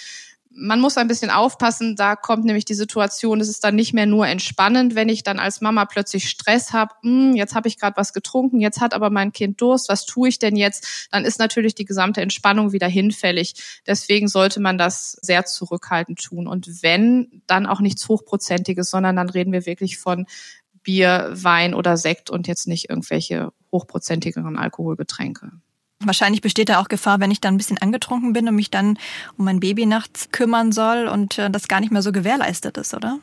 man 0.61 0.81
muss 0.81 0.97
ein 0.97 1.09
bisschen 1.09 1.31
aufpassen, 1.31 1.95
da 1.95 2.17
kommt 2.17 2.45
nämlich 2.45 2.65
die 2.65 2.75
Situation, 2.75 3.41
es 3.41 3.49
ist 3.49 3.63
dann 3.63 3.77
nicht 3.77 3.95
mehr 3.95 4.07
nur 4.07 4.27
entspannend, 4.27 4.95
wenn 4.95 5.09
ich 5.09 5.23
dann 5.23 5.39
als 5.39 5.61
Mama 5.61 5.85
plötzlich 5.85 6.29
Stress 6.29 6.73
habe, 6.73 6.95
hm, 7.03 7.37
jetzt 7.37 7.55
habe 7.55 7.69
ich 7.69 7.79
gerade 7.79 7.97
was 7.97 8.13
getrunken, 8.13 8.61
jetzt 8.61 8.81
hat 8.81 8.95
aber 8.95 9.11
mein 9.11 9.33
Kind 9.33 9.61
Durst, 9.61 9.89
was 9.89 10.05
tue 10.05 10.29
ich 10.29 10.39
denn 10.39 10.57
jetzt? 10.57 11.09
Dann 11.11 11.25
ist 11.25 11.39
natürlich 11.39 11.75
die 11.75 11.85
gesamte 11.85 12.21
Entspannung 12.21 12.73
wieder 12.73 12.89
hinfällig. 12.89 13.55
Deswegen 13.87 14.29
sollte 14.29 14.61
man 14.61 14.79
das 14.79 15.13
sehr 15.23 15.45
zurückhaltend 15.45 16.21
tun. 16.23 16.47
Und 16.47 16.83
wenn, 16.83 17.43
dann 17.47 17.67
auch 17.67 17.81
nichts 17.81 18.09
Hochprozentiges, 18.09 18.91
sondern 18.91 19.17
dann 19.17 19.29
reden 19.29 19.53
wir 19.53 19.67
wirklich 19.67 19.99
von 19.99 20.27
Bier, 20.83 21.31
Wein 21.33 21.75
oder 21.75 21.97
Sekt 21.97 22.31
und 22.31 22.49
jetzt 22.49 22.67
nicht 22.67 22.89
irgendwelche 22.89 23.53
hochprozentigeren 23.71 24.57
Alkoholgetränke. 24.57 25.53
Wahrscheinlich 26.01 26.43
besteht 26.43 26.69
da 26.69 26.81
auch 26.81 26.89
Gefahr, 26.89 27.19
wenn 27.19 27.33
ich 27.33 27.41
dann 27.41 27.55
ein 27.55 27.57
bisschen 27.57 27.79
angetrunken 27.79 28.33
bin 28.33 28.49
und 28.49 28.55
mich 28.55 28.71
dann 28.71 28.99
um 29.37 29.45
mein 29.45 29.59
Baby 29.59 29.85
nachts 29.85 30.31
kümmern 30.31 30.71
soll 30.71 31.09
und 31.09 31.39
äh, 31.39 31.51
das 31.51 31.67
gar 31.67 31.81
nicht 31.81 31.91
mehr 31.91 32.03
so 32.03 32.13
gewährleistet 32.13 32.77
ist, 32.77 32.95
oder? 32.95 33.19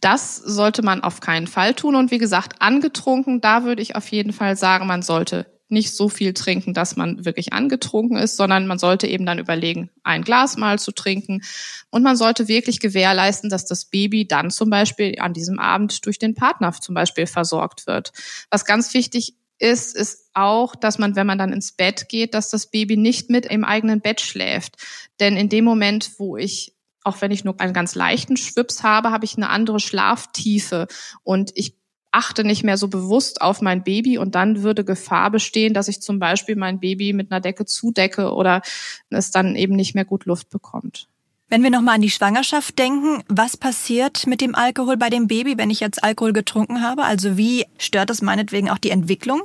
Das 0.00 0.36
sollte 0.36 0.82
man 0.82 1.04
auf 1.04 1.20
keinen 1.20 1.46
Fall 1.46 1.74
tun. 1.74 1.94
Und 1.94 2.10
wie 2.10 2.18
gesagt, 2.18 2.60
angetrunken, 2.60 3.40
da 3.40 3.62
würde 3.62 3.82
ich 3.82 3.94
auf 3.94 4.08
jeden 4.08 4.32
Fall 4.32 4.56
sagen, 4.56 4.88
man 4.88 5.02
sollte 5.02 5.46
nicht 5.68 5.94
so 5.94 6.08
viel 6.08 6.32
trinken, 6.34 6.74
dass 6.74 6.96
man 6.96 7.24
wirklich 7.24 7.52
angetrunken 7.52 8.16
ist, 8.16 8.36
sondern 8.36 8.66
man 8.66 8.78
sollte 8.78 9.06
eben 9.06 9.26
dann 9.26 9.38
überlegen, 9.38 9.90
ein 10.02 10.22
Glas 10.22 10.56
mal 10.56 10.78
zu 10.78 10.92
trinken. 10.92 11.42
Und 11.90 12.02
man 12.02 12.16
sollte 12.16 12.48
wirklich 12.48 12.80
gewährleisten, 12.80 13.50
dass 13.50 13.66
das 13.66 13.84
Baby 13.84 14.26
dann 14.26 14.50
zum 14.50 14.70
Beispiel 14.70 15.16
an 15.20 15.34
diesem 15.34 15.58
Abend 15.58 16.04
durch 16.06 16.18
den 16.18 16.34
Partner 16.34 16.72
zum 16.72 16.94
Beispiel 16.94 17.26
versorgt 17.26 17.86
wird. 17.86 18.12
Was 18.50 18.64
ganz 18.64 18.94
wichtig 18.94 19.34
ist, 19.58 19.96
ist 19.96 20.30
auch, 20.34 20.76
dass 20.76 20.98
man, 20.98 21.16
wenn 21.16 21.26
man 21.26 21.38
dann 21.38 21.52
ins 21.52 21.72
Bett 21.72 22.08
geht, 22.08 22.34
dass 22.34 22.50
das 22.50 22.70
Baby 22.70 22.96
nicht 22.96 23.30
mit 23.30 23.46
im 23.46 23.64
eigenen 23.64 24.00
Bett 24.00 24.20
schläft. 24.20 24.76
Denn 25.20 25.36
in 25.36 25.48
dem 25.48 25.64
Moment, 25.64 26.12
wo 26.18 26.36
ich 26.36 26.74
auch 27.04 27.22
wenn 27.22 27.30
ich 27.30 27.44
nur 27.44 27.58
einen 27.60 27.72
ganz 27.72 27.94
leichten 27.94 28.36
Schwips 28.36 28.82
habe, 28.82 29.10
habe 29.10 29.24
ich 29.24 29.36
eine 29.36 29.48
andere 29.48 29.80
Schlaftiefe 29.80 30.86
und 31.22 31.52
ich 31.54 31.74
achte 32.10 32.44
nicht 32.44 32.64
mehr 32.64 32.76
so 32.76 32.88
bewusst 32.88 33.40
auf 33.40 33.60
mein 33.60 33.82
Baby 33.84 34.18
und 34.18 34.34
dann 34.34 34.62
würde 34.62 34.84
Gefahr 34.84 35.30
bestehen, 35.30 35.74
dass 35.74 35.88
ich 35.88 36.00
zum 36.02 36.18
Beispiel 36.18 36.56
mein 36.56 36.80
Baby 36.80 37.12
mit 37.12 37.30
einer 37.30 37.40
Decke 37.40 37.66
zudecke 37.66 38.32
oder 38.32 38.62
es 39.10 39.30
dann 39.30 39.56
eben 39.56 39.74
nicht 39.76 39.94
mehr 39.94 40.04
gut 40.04 40.24
Luft 40.24 40.50
bekommt. 40.50 41.08
Wenn 41.50 41.62
wir 41.62 41.70
nochmal 41.70 41.94
an 41.94 42.02
die 42.02 42.10
Schwangerschaft 42.10 42.78
denken, 42.78 43.22
was 43.26 43.56
passiert 43.56 44.26
mit 44.26 44.42
dem 44.42 44.54
Alkohol 44.54 44.98
bei 44.98 45.08
dem 45.08 45.28
Baby, 45.28 45.56
wenn 45.56 45.70
ich 45.70 45.80
jetzt 45.80 46.04
Alkohol 46.04 46.34
getrunken 46.34 46.82
habe? 46.82 47.04
Also 47.04 47.38
wie 47.38 47.64
stört 47.78 48.10
das 48.10 48.20
meinetwegen 48.20 48.68
auch 48.68 48.76
die 48.76 48.90
Entwicklung? 48.90 49.40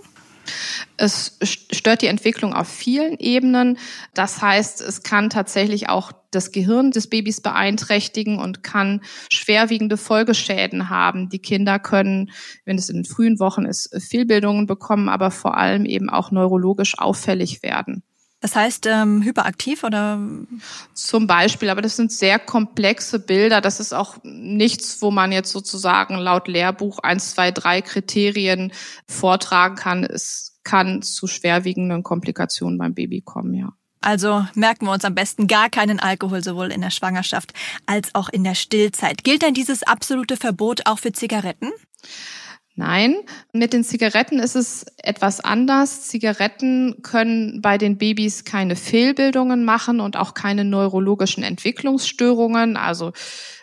Es 0.98 1.38
stört 1.41 2.01
die 2.01 2.07
Entwicklung 2.07 2.53
auf 2.53 2.67
vielen 2.67 3.17
Ebenen. 3.19 3.77
Das 4.13 4.41
heißt, 4.41 4.81
es 4.81 5.03
kann 5.03 5.29
tatsächlich 5.29 5.88
auch 5.88 6.12
das 6.31 6.51
Gehirn 6.51 6.91
des 6.91 7.07
Babys 7.07 7.39
beeinträchtigen 7.39 8.38
und 8.38 8.63
kann 8.63 9.00
schwerwiegende 9.31 9.95
Folgeschäden 9.95 10.89
haben. 10.89 11.29
Die 11.29 11.39
Kinder 11.39 11.79
können, 11.79 12.31
wenn 12.65 12.77
es 12.77 12.89
in 12.89 12.98
den 12.98 13.05
frühen 13.05 13.39
Wochen 13.39 13.63
ist, 13.63 13.95
Fehlbildungen 13.98 14.67
bekommen, 14.67 15.07
aber 15.07 15.31
vor 15.31 15.55
allem 15.55 15.86
eben 15.86 16.10
auch 16.10 16.31
neurologisch 16.31 17.00
auffällig 17.00 17.63
werden. 17.63 18.03
Das 18.43 18.57
heißt 18.57 18.88
ähm, 18.88 19.23
hyperaktiv 19.23 19.85
oder? 19.85 20.19
Zum 20.93 21.27
Beispiel, 21.27 21.69
aber 21.69 21.81
das 21.81 21.95
sind 21.95 22.12
sehr 22.12 22.39
komplexe 22.39 23.19
Bilder. 23.19 23.62
Das 23.62 23.79
ist 23.79 23.93
auch 23.93 24.17
nichts, 24.23 25.01
wo 25.01 25.12
man 25.12 25.31
jetzt 25.31 25.53
sozusagen 25.53 26.17
laut 26.17 26.50
Lehrbuch 26.50 27.00
eins, 27.00 27.31
zwei, 27.31 27.51
drei 27.51 27.81
Kriterien 27.81 28.73
vortragen 29.07 29.75
kann. 29.75 30.03
Es 30.03 30.59
kann 30.65 31.01
zu 31.01 31.25
schwerwiegenden 31.25 32.03
Komplikationen 32.03 32.77
beim 32.77 32.93
Baby 32.93 33.21
kommen, 33.21 33.53
ja. 33.53 33.71
Also 34.01 34.45
merken 34.55 34.88
wir 34.88 34.91
uns 34.91 35.05
am 35.05 35.15
besten 35.15 35.47
gar 35.47 35.69
keinen 35.69 36.01
Alkohol 36.01 36.43
sowohl 36.43 36.73
in 36.73 36.81
der 36.81 36.91
Schwangerschaft 36.91 37.53
als 37.85 38.13
auch 38.13 38.27
in 38.27 38.43
der 38.43 38.55
Stillzeit. 38.55 39.23
Gilt 39.23 39.41
denn 39.41 39.53
dieses 39.53 39.83
absolute 39.83 40.35
Verbot 40.35 40.81
auch 40.85 41.00
für 41.00 41.13
Zigaretten? 41.13 41.71
Nein, 42.75 43.18
mit 43.51 43.72
den 43.72 43.84
Zigaretten 43.84 44.39
ist 44.39 44.56
es 44.56 44.86
etwas 44.98 45.39
anders. 45.39 46.08
Zigaretten 46.08 47.03
können 47.03 47.62
bei 47.62 47.77
den 47.77 48.00
Babys 48.00 48.46
keine 48.46 48.75
Fehlbildungen 48.75 49.63
machen 49.63 50.00
und 50.00 50.18
auch 50.18 50.34
keine 50.34 50.65
neurologischen 50.65 51.44
Entwicklungsstörungen, 51.44 52.75
also 52.75 53.12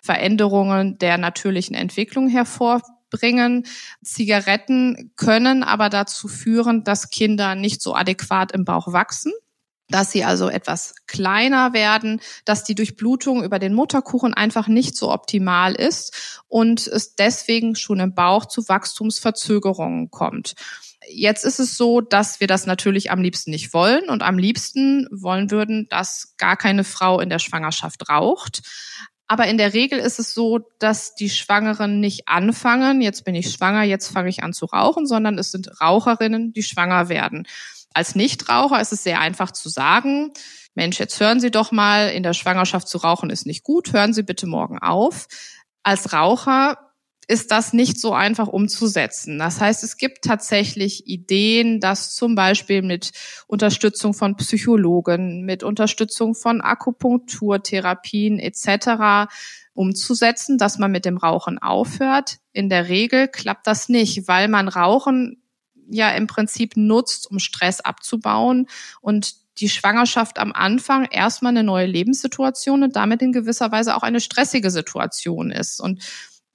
Veränderungen 0.01 0.97
der 0.99 1.19
natürlichen 1.19 1.75
Entwicklung 1.75 2.29
hervorbringen. 2.29 3.67
Zigaretten 4.05 5.11
können 5.17 5.65
aber 5.65 5.89
dazu 5.89 6.29
führen, 6.29 6.85
dass 6.85 7.11
Kinder 7.11 7.57
nicht 7.57 7.83
so 7.83 7.97
adäquat 7.97 8.53
im 8.53 8.65
Bauch 8.65 8.93
wachsen 8.93 9.33
dass 9.91 10.13
sie 10.13 10.25
also 10.25 10.49
etwas 10.49 10.95
kleiner 11.07 11.73
werden, 11.73 12.21
dass 12.45 12.65
die 12.65 12.75
Durchblutung 12.75 13.45
über 13.45 13.59
den 13.59 13.75
Mutterkuchen 13.75 14.35
einfach 14.35 14.69
nicht 14.69 14.97
so 14.97 15.11
optimal 15.13 15.75
ist 15.75 16.43
und 16.49 16.87
es 16.87 17.15
deswegen 17.17 17.75
schon 17.75 18.01
im 18.01 18.15
Bauch 18.15 18.47
zu 18.47 18.69
Wachstumsverzögerungen 18.69 20.11
kommt. 20.11 20.55
Jetzt 21.09 21.45
ist 21.45 21.59
es 21.59 21.77
so, 21.77 22.01
dass 22.01 22.41
wir 22.41 22.47
das 22.47 22.67
natürlich 22.67 23.11
am 23.11 23.23
liebsten 23.23 23.51
nicht 23.51 23.73
wollen 23.75 24.09
und 24.09 24.23
am 24.23 24.39
liebsten 24.39 25.09
wollen 25.11 25.51
würden, 25.51 25.89
dass 25.89 26.35
gar 26.37 26.57
keine 26.57 26.85
Frau 26.85 27.21
in 27.21 27.31
der 27.31 27.39
Schwangerschaft 27.39 28.09
raucht. 28.09 28.63
Aber 29.27 29.47
in 29.47 29.59
der 29.59 29.75
Regel 29.75 30.01
ist 30.01 30.19
es 30.19 30.35
so, 30.35 30.59
dass 30.81 31.15
die 31.15 31.31
Schwangeren 31.31 32.01
nicht 32.01 32.27
anfangen, 32.27 33.01
jetzt 33.01 33.25
bin 33.25 33.37
ich 33.37 33.53
schwanger, 33.53 33.85
jetzt 33.85 34.09
fange 34.09 34.29
ich 34.29 34.43
an 34.43 34.53
zu 34.53 34.67
rauchen, 34.67 35.07
sondern 35.07 35.39
es 35.39 35.53
sind 35.53 35.81
Raucherinnen, 35.81 36.53
die 36.53 36.65
schwanger 36.65 37.09
werden. 37.09 37.47
Als 37.93 38.15
Nichtraucher 38.15 38.81
ist 38.81 38.93
es 38.93 39.03
sehr 39.03 39.21
einfach 39.21 39.51
zu 39.51 39.69
sagen, 39.69 40.33
Mensch, 40.75 40.99
jetzt 40.99 41.19
hören 41.19 41.41
Sie 41.41 41.51
doch 41.51 41.73
mal, 41.73 42.09
in 42.11 42.23
der 42.23 42.33
Schwangerschaft 42.33 42.89
zu 42.89 42.99
rauchen 42.99 43.31
ist 43.31 43.47
nicht 43.47 43.65
gut, 43.65 43.93
hören 43.93 44.13
Sie 44.13 44.23
bitte 44.23 44.47
morgen 44.47 44.79
auf. 44.79 45.27
Als 45.83 46.13
Raucher 46.13 46.79
ist 47.31 47.53
das 47.53 47.73
nicht 47.73 48.01
so 48.01 48.13
einfach 48.13 48.49
umzusetzen. 48.49 49.39
Das 49.39 49.61
heißt, 49.61 49.85
es 49.85 49.97
gibt 49.97 50.25
tatsächlich 50.25 51.07
Ideen, 51.07 51.79
das 51.79 52.15
zum 52.15 52.35
Beispiel 52.35 52.83
mit 52.83 53.13
Unterstützung 53.47 54.15
von 54.15 54.37
Psychologen, 54.37 55.45
mit 55.45 55.63
Unterstützung 55.63 56.35
von 56.35 56.61
Akupunkturtherapien 56.61 58.41
etc. 58.41 59.31
umzusetzen, 59.75 60.59
dass 60.59 60.79
man 60.79 60.91
mit 60.91 61.05
dem 61.05 61.19
Rauchen 61.19 61.59
aufhört. 61.59 62.39
In 62.53 62.69
der 62.69 62.89
Regel 62.89 63.29
klappt 63.29 63.67
das 63.69 63.89
nicht, 63.89 64.27
weil 64.27 64.49
man 64.49 64.67
Rauchen 64.67 65.41
ja 65.91 66.11
im 66.11 66.27
Prinzip 66.27 66.77
nutzt, 66.77 67.31
um 67.31 67.39
Stress 67.39 67.81
abzubauen 67.81 68.67
und 69.01 69.35
die 69.59 69.69
Schwangerschaft 69.69 70.39
am 70.39 70.53
Anfang 70.53 71.05
erstmal 71.05 71.51
eine 71.51 71.65
neue 71.65 71.87
Lebenssituation 71.87 72.83
und 72.83 72.97
damit 72.97 73.23
in 73.23 73.33
gewisser 73.33 73.71
Weise 73.73 73.97
auch 73.97 74.03
eine 74.03 74.21
stressige 74.21 74.71
Situation 74.71 75.51
ist. 75.51 75.81
Und 75.81 76.03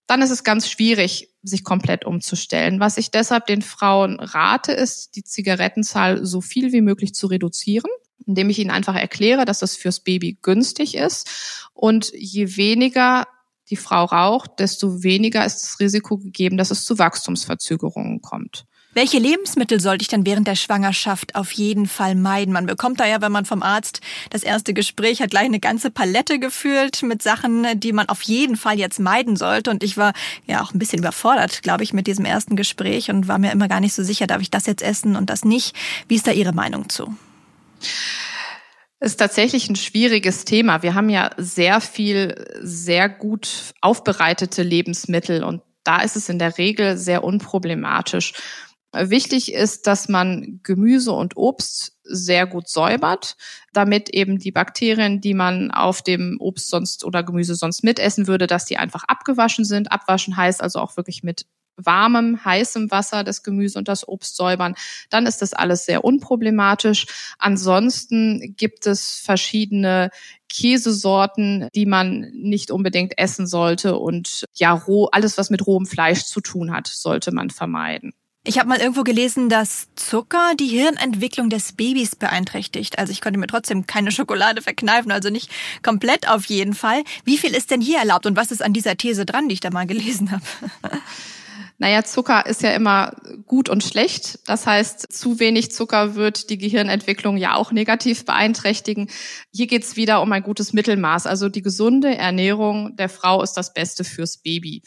dann 0.07 0.21
ist 0.21 0.31
es 0.31 0.43
ganz 0.43 0.69
schwierig, 0.69 1.29
sich 1.41 1.63
komplett 1.63 2.05
umzustellen. 2.05 2.79
Was 2.79 2.97
ich 2.97 3.11
deshalb 3.11 3.47
den 3.47 3.61
Frauen 3.61 4.19
rate, 4.19 4.71
ist, 4.71 5.15
die 5.15 5.23
Zigarettenzahl 5.23 6.25
so 6.25 6.41
viel 6.41 6.71
wie 6.71 6.81
möglich 6.81 7.13
zu 7.13 7.27
reduzieren, 7.27 7.89
indem 8.25 8.49
ich 8.49 8.59
ihnen 8.59 8.71
einfach 8.71 8.95
erkläre, 8.95 9.45
dass 9.45 9.59
das 9.59 9.75
fürs 9.75 9.99
Baby 9.99 10.37
günstig 10.41 10.95
ist. 10.95 11.69
Und 11.73 12.11
je 12.13 12.55
weniger 12.55 13.27
die 13.69 13.75
Frau 13.75 14.05
raucht, 14.05 14.59
desto 14.59 15.03
weniger 15.03 15.45
ist 15.45 15.61
das 15.61 15.79
Risiko 15.79 16.17
gegeben, 16.17 16.57
dass 16.57 16.71
es 16.71 16.85
zu 16.85 16.99
Wachstumsverzögerungen 16.99 18.21
kommt. 18.21 18.65
Welche 18.95 19.19
Lebensmittel 19.19 19.81
sollte 19.81 20.03
ich 20.03 20.07
dann 20.07 20.25
während 20.25 20.47
der 20.47 20.55
Schwangerschaft 20.55 21.35
auf 21.35 21.51
jeden 21.51 21.85
Fall 21.85 22.15
meiden? 22.15 22.53
Man 22.53 22.65
bekommt 22.65 23.01
da 23.01 23.05
ja, 23.05 23.19
wenn 23.19 23.31
man 23.33 23.43
vom 23.43 23.61
Arzt 23.61 23.99
das 24.29 24.41
erste 24.41 24.73
Gespräch 24.73 25.21
hat, 25.21 25.31
gleich 25.31 25.43
eine 25.43 25.59
ganze 25.59 25.91
Palette 25.91 26.39
gefühlt 26.39 27.03
mit 27.03 27.21
Sachen, 27.21 27.77
die 27.77 27.91
man 27.91 28.07
auf 28.07 28.21
jeden 28.21 28.55
Fall 28.55 28.79
jetzt 28.79 29.01
meiden 29.01 29.35
sollte. 29.35 29.69
Und 29.69 29.83
ich 29.83 29.97
war 29.97 30.13
ja 30.45 30.63
auch 30.63 30.73
ein 30.73 30.79
bisschen 30.79 30.99
überfordert, 30.99 31.61
glaube 31.61 31.83
ich, 31.83 31.91
mit 31.91 32.07
diesem 32.07 32.23
ersten 32.23 32.55
Gespräch 32.55 33.09
und 33.09 33.27
war 33.27 33.37
mir 33.37 33.51
immer 33.51 33.67
gar 33.67 33.81
nicht 33.81 33.93
so 33.93 34.01
sicher, 34.01 34.27
darf 34.27 34.41
ich 34.41 34.49
das 34.49 34.65
jetzt 34.65 34.81
essen 34.81 35.17
und 35.17 35.29
das 35.29 35.43
nicht. 35.43 35.75
Wie 36.07 36.15
ist 36.15 36.25
da 36.25 36.31
Ihre 36.31 36.53
Meinung 36.53 36.87
zu? 36.87 37.13
ist 39.01 39.17
tatsächlich 39.17 39.69
ein 39.69 39.75
schwieriges 39.75 40.45
Thema. 40.45 40.81
Wir 40.83 40.95
haben 40.95 41.09
ja 41.09 41.31
sehr 41.37 41.81
viel 41.81 42.45
sehr 42.61 43.09
gut 43.09 43.73
aufbereitete 43.81 44.63
Lebensmittel 44.63 45.43
und 45.43 45.61
da 45.83 46.01
ist 46.01 46.15
es 46.15 46.29
in 46.29 46.39
der 46.39 46.57
Regel 46.57 46.97
sehr 46.97 47.23
unproblematisch. 47.23 48.33
Wichtig 48.97 49.53
ist, 49.53 49.87
dass 49.87 50.09
man 50.09 50.59
Gemüse 50.63 51.11
und 51.11 51.35
Obst 51.37 51.97
sehr 52.03 52.45
gut 52.45 52.69
säubert, 52.69 53.35
damit 53.73 54.09
eben 54.09 54.37
die 54.39 54.51
Bakterien, 54.51 55.21
die 55.21 55.33
man 55.33 55.71
auf 55.71 56.01
dem 56.01 56.37
Obst 56.39 56.69
sonst 56.69 57.03
oder 57.03 57.23
Gemüse 57.23 57.55
sonst 57.55 57.83
mitessen 57.83 58.27
würde, 58.27 58.47
dass 58.47 58.65
die 58.65 58.77
einfach 58.77 59.03
abgewaschen 59.03 59.65
sind. 59.65 59.91
Abwaschen 59.91 60.37
heißt 60.37 60.61
also 60.61 60.79
auch 60.79 60.97
wirklich 60.97 61.23
mit 61.23 61.45
warmem, 61.77 62.43
heißem 62.43 62.91
Wasser 62.91 63.23
das 63.23 63.43
Gemüse 63.43 63.77
und 63.77 63.87
das 63.87 64.07
Obst 64.07 64.35
säubern, 64.35 64.75
dann 65.09 65.25
ist 65.25 65.41
das 65.41 65.53
alles 65.53 65.85
sehr 65.85 66.03
unproblematisch. 66.03 67.05
Ansonsten 67.37 68.55
gibt 68.55 68.87
es 68.87 69.19
verschiedene 69.19 70.09
Käsesorten, 70.49 71.67
die 71.75 71.85
man 71.85 72.31
nicht 72.33 72.71
unbedingt 72.71 73.17
essen 73.17 73.45
sollte 73.45 73.97
und 73.97 74.45
ja, 74.53 74.71
roh, 74.71 75.07
alles 75.11 75.37
was 75.37 75.49
mit 75.49 75.67
rohem 75.67 75.85
Fleisch 75.85 76.23
zu 76.23 76.39
tun 76.39 76.71
hat, 76.71 76.87
sollte 76.87 77.33
man 77.33 77.49
vermeiden. 77.49 78.13
Ich 78.47 78.59
habe 78.59 78.69
mal 78.69 78.79
irgendwo 78.79 79.01
gelesen, 79.01 79.49
dass 79.49 79.87
Zucker 79.95 80.53
die 80.59 80.67
Hirnentwicklung 80.67 81.49
des 81.49 81.73
Babys 81.73 82.15
beeinträchtigt. 82.15 82.99
Also 82.99 83.11
ich 83.11 83.19
konnte 83.19 83.39
mir 83.39 83.47
trotzdem 83.47 83.87
keine 83.87 84.11
Schokolade 84.11 84.61
verkneifen, 84.61 85.11
also 85.11 85.31
nicht 85.31 85.49
komplett 85.81 86.29
auf 86.29 86.45
jeden 86.45 86.75
Fall. 86.75 87.03
Wie 87.23 87.39
viel 87.39 87.55
ist 87.55 87.71
denn 87.71 87.81
hier 87.81 87.97
erlaubt 87.97 88.27
und 88.27 88.37
was 88.37 88.51
ist 88.51 88.61
an 88.61 88.71
dieser 88.71 88.97
These 88.97 89.25
dran, 89.25 89.49
die 89.49 89.53
ich 89.53 89.61
da 89.61 89.71
mal 89.71 89.87
gelesen 89.87 90.31
habe? 90.31 90.43
Naja, 91.77 92.05
Zucker 92.05 92.45
ist 92.45 92.61
ja 92.61 92.71
immer 92.71 93.17
gut 93.47 93.67
und 93.67 93.83
schlecht. 93.83 94.39
Das 94.45 94.65
heißt, 94.65 95.11
zu 95.11 95.39
wenig 95.39 95.73
Zucker 95.73 96.15
wird 96.15 96.49
die 96.49 96.57
Gehirnentwicklung 96.57 97.35
ja 97.35 97.55
auch 97.55 97.73
negativ 97.73 98.23
beeinträchtigen. 98.23 99.09
Hier 99.51 99.67
geht 99.67 99.83
es 99.83 99.97
wieder 99.97 100.21
um 100.21 100.31
ein 100.31 100.41
gutes 100.41 100.71
Mittelmaß. 100.71 101.27
Also 101.27 101.49
die 101.49 101.61
gesunde 101.61 102.15
Ernährung 102.15 102.95
der 102.95 103.09
Frau 103.09 103.43
ist 103.43 103.53
das 103.53 103.73
Beste 103.73 104.05
fürs 104.05 104.37
Baby 104.37 104.83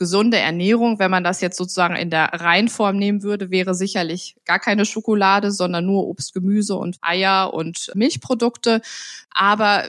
gesunde 0.00 0.38
Ernährung, 0.38 0.98
wenn 0.98 1.10
man 1.10 1.22
das 1.22 1.42
jetzt 1.42 1.58
sozusagen 1.58 1.94
in 1.94 2.08
der 2.08 2.32
Reinform 2.32 2.96
nehmen 2.96 3.22
würde, 3.22 3.50
wäre 3.50 3.74
sicherlich 3.74 4.34
gar 4.46 4.58
keine 4.58 4.86
Schokolade, 4.86 5.52
sondern 5.52 5.84
nur 5.84 6.08
Obst, 6.08 6.32
Gemüse 6.32 6.74
und 6.74 6.96
Eier 7.02 7.52
und 7.52 7.92
Milchprodukte. 7.94 8.80
Aber 9.30 9.84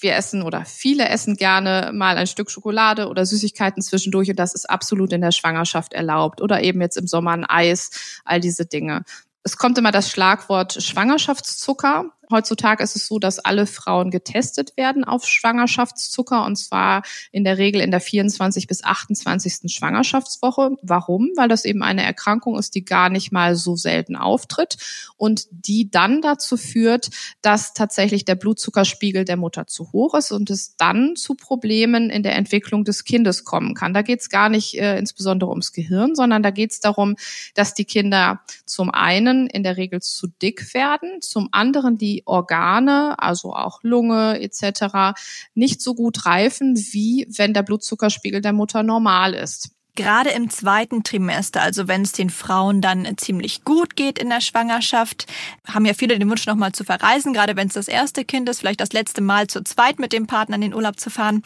wir 0.00 0.14
essen 0.14 0.42
oder 0.42 0.64
viele 0.64 1.06
essen 1.10 1.36
gerne 1.36 1.90
mal 1.92 2.16
ein 2.16 2.26
Stück 2.26 2.50
Schokolade 2.50 3.08
oder 3.08 3.26
Süßigkeiten 3.26 3.82
zwischendurch 3.82 4.30
und 4.30 4.38
das 4.38 4.54
ist 4.54 4.68
absolut 4.68 5.12
in 5.12 5.20
der 5.20 5.30
Schwangerschaft 5.30 5.92
erlaubt 5.92 6.40
oder 6.40 6.62
eben 6.62 6.80
jetzt 6.80 6.96
im 6.96 7.06
Sommer 7.06 7.32
ein 7.32 7.44
Eis, 7.44 8.22
all 8.24 8.40
diese 8.40 8.64
Dinge. 8.64 9.04
Es 9.42 9.58
kommt 9.58 9.76
immer 9.76 9.92
das 9.92 10.10
Schlagwort 10.10 10.82
Schwangerschaftszucker. 10.82 12.06
Heutzutage 12.30 12.82
ist 12.82 12.96
es 12.96 13.06
so, 13.06 13.18
dass 13.18 13.38
alle 13.38 13.66
Frauen 13.66 14.10
getestet 14.10 14.76
werden 14.76 15.04
auf 15.04 15.26
Schwangerschaftszucker 15.26 16.44
und 16.44 16.56
zwar 16.56 17.02
in 17.32 17.44
der 17.44 17.58
Regel 17.58 17.80
in 17.80 17.90
der 17.90 18.00
24 18.00 18.66
bis 18.66 18.84
28. 18.84 19.72
Schwangerschaftswoche. 19.72 20.76
Warum? 20.82 21.30
Weil 21.36 21.48
das 21.48 21.64
eben 21.64 21.82
eine 21.82 22.04
Erkrankung 22.04 22.58
ist, 22.58 22.74
die 22.74 22.84
gar 22.84 23.10
nicht 23.10 23.32
mal 23.32 23.56
so 23.56 23.76
selten 23.76 24.16
auftritt 24.16 24.76
und 25.16 25.46
die 25.50 25.90
dann 25.90 26.22
dazu 26.22 26.56
führt, 26.56 27.10
dass 27.42 27.74
tatsächlich 27.74 28.24
der 28.24 28.34
Blutzuckerspiegel 28.36 29.24
der 29.24 29.36
Mutter 29.36 29.66
zu 29.66 29.92
hoch 29.92 30.14
ist 30.14 30.32
und 30.32 30.50
es 30.50 30.76
dann 30.76 31.16
zu 31.16 31.34
Problemen 31.34 32.10
in 32.10 32.22
der 32.22 32.36
Entwicklung 32.36 32.84
des 32.84 33.04
Kindes 33.04 33.44
kommen 33.44 33.74
kann. 33.74 33.94
Da 33.94 34.02
geht 34.02 34.20
es 34.20 34.28
gar 34.28 34.48
nicht 34.48 34.78
äh, 34.78 34.98
insbesondere 34.98 35.50
ums 35.50 35.72
Gehirn, 35.72 36.14
sondern 36.14 36.42
da 36.42 36.50
geht 36.50 36.70
es 36.70 36.80
darum, 36.80 37.16
dass 37.54 37.74
die 37.74 37.84
Kinder 37.84 38.40
zum 38.64 38.90
einen 38.90 39.46
in 39.46 39.62
der 39.62 39.76
Regel 39.76 40.00
zu 40.00 40.28
dick 40.28 40.74
werden, 40.74 41.20
zum 41.20 41.48
anderen 41.52 41.98
die 41.98 42.19
Organe, 42.26 43.18
also 43.18 43.54
auch 43.54 43.80
Lunge 43.82 44.40
etc., 44.40 45.18
nicht 45.54 45.80
so 45.80 45.94
gut 45.94 46.26
reifen, 46.26 46.76
wie 46.76 47.26
wenn 47.36 47.54
der 47.54 47.62
Blutzuckerspiegel 47.62 48.40
der 48.40 48.52
Mutter 48.52 48.82
normal 48.82 49.34
ist. 49.34 49.70
Gerade 49.96 50.30
im 50.30 50.48
zweiten 50.50 51.02
Trimester, 51.02 51.60
also 51.60 51.88
wenn 51.88 52.02
es 52.02 52.12
den 52.12 52.30
Frauen 52.30 52.80
dann 52.80 53.06
ziemlich 53.18 53.64
gut 53.64 53.96
geht 53.96 54.18
in 54.18 54.30
der 54.30 54.40
Schwangerschaft, 54.40 55.26
haben 55.66 55.84
ja 55.84 55.94
viele 55.94 56.16
den 56.18 56.30
Wunsch 56.30 56.46
nochmal 56.46 56.72
zu 56.72 56.84
verreisen, 56.84 57.32
gerade 57.32 57.56
wenn 57.56 57.66
es 57.66 57.74
das 57.74 57.88
erste 57.88 58.24
Kind 58.24 58.48
ist, 58.48 58.60
vielleicht 58.60 58.80
das 58.80 58.92
letzte 58.92 59.20
Mal 59.20 59.48
zu 59.48 59.62
zweit 59.64 59.98
mit 59.98 60.12
dem 60.12 60.26
Partner 60.26 60.54
in 60.54 60.62
den 60.62 60.74
Urlaub 60.74 61.00
zu 61.00 61.10
fahren. 61.10 61.42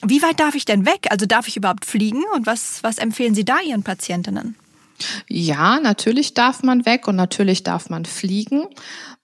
Wie 0.00 0.22
weit 0.22 0.38
darf 0.38 0.54
ich 0.54 0.64
denn 0.64 0.86
weg? 0.86 1.08
Also 1.10 1.26
darf 1.26 1.48
ich 1.48 1.56
überhaupt 1.56 1.84
fliegen? 1.84 2.22
Und 2.34 2.46
was, 2.46 2.82
was 2.84 2.98
empfehlen 2.98 3.34
Sie 3.34 3.44
da 3.44 3.58
Ihren 3.60 3.82
Patientinnen? 3.82 4.56
Ja, 5.28 5.80
natürlich 5.80 6.34
darf 6.34 6.62
man 6.62 6.86
weg 6.86 7.08
und 7.08 7.16
natürlich 7.16 7.62
darf 7.62 7.90
man 7.90 8.04
fliegen. 8.04 8.66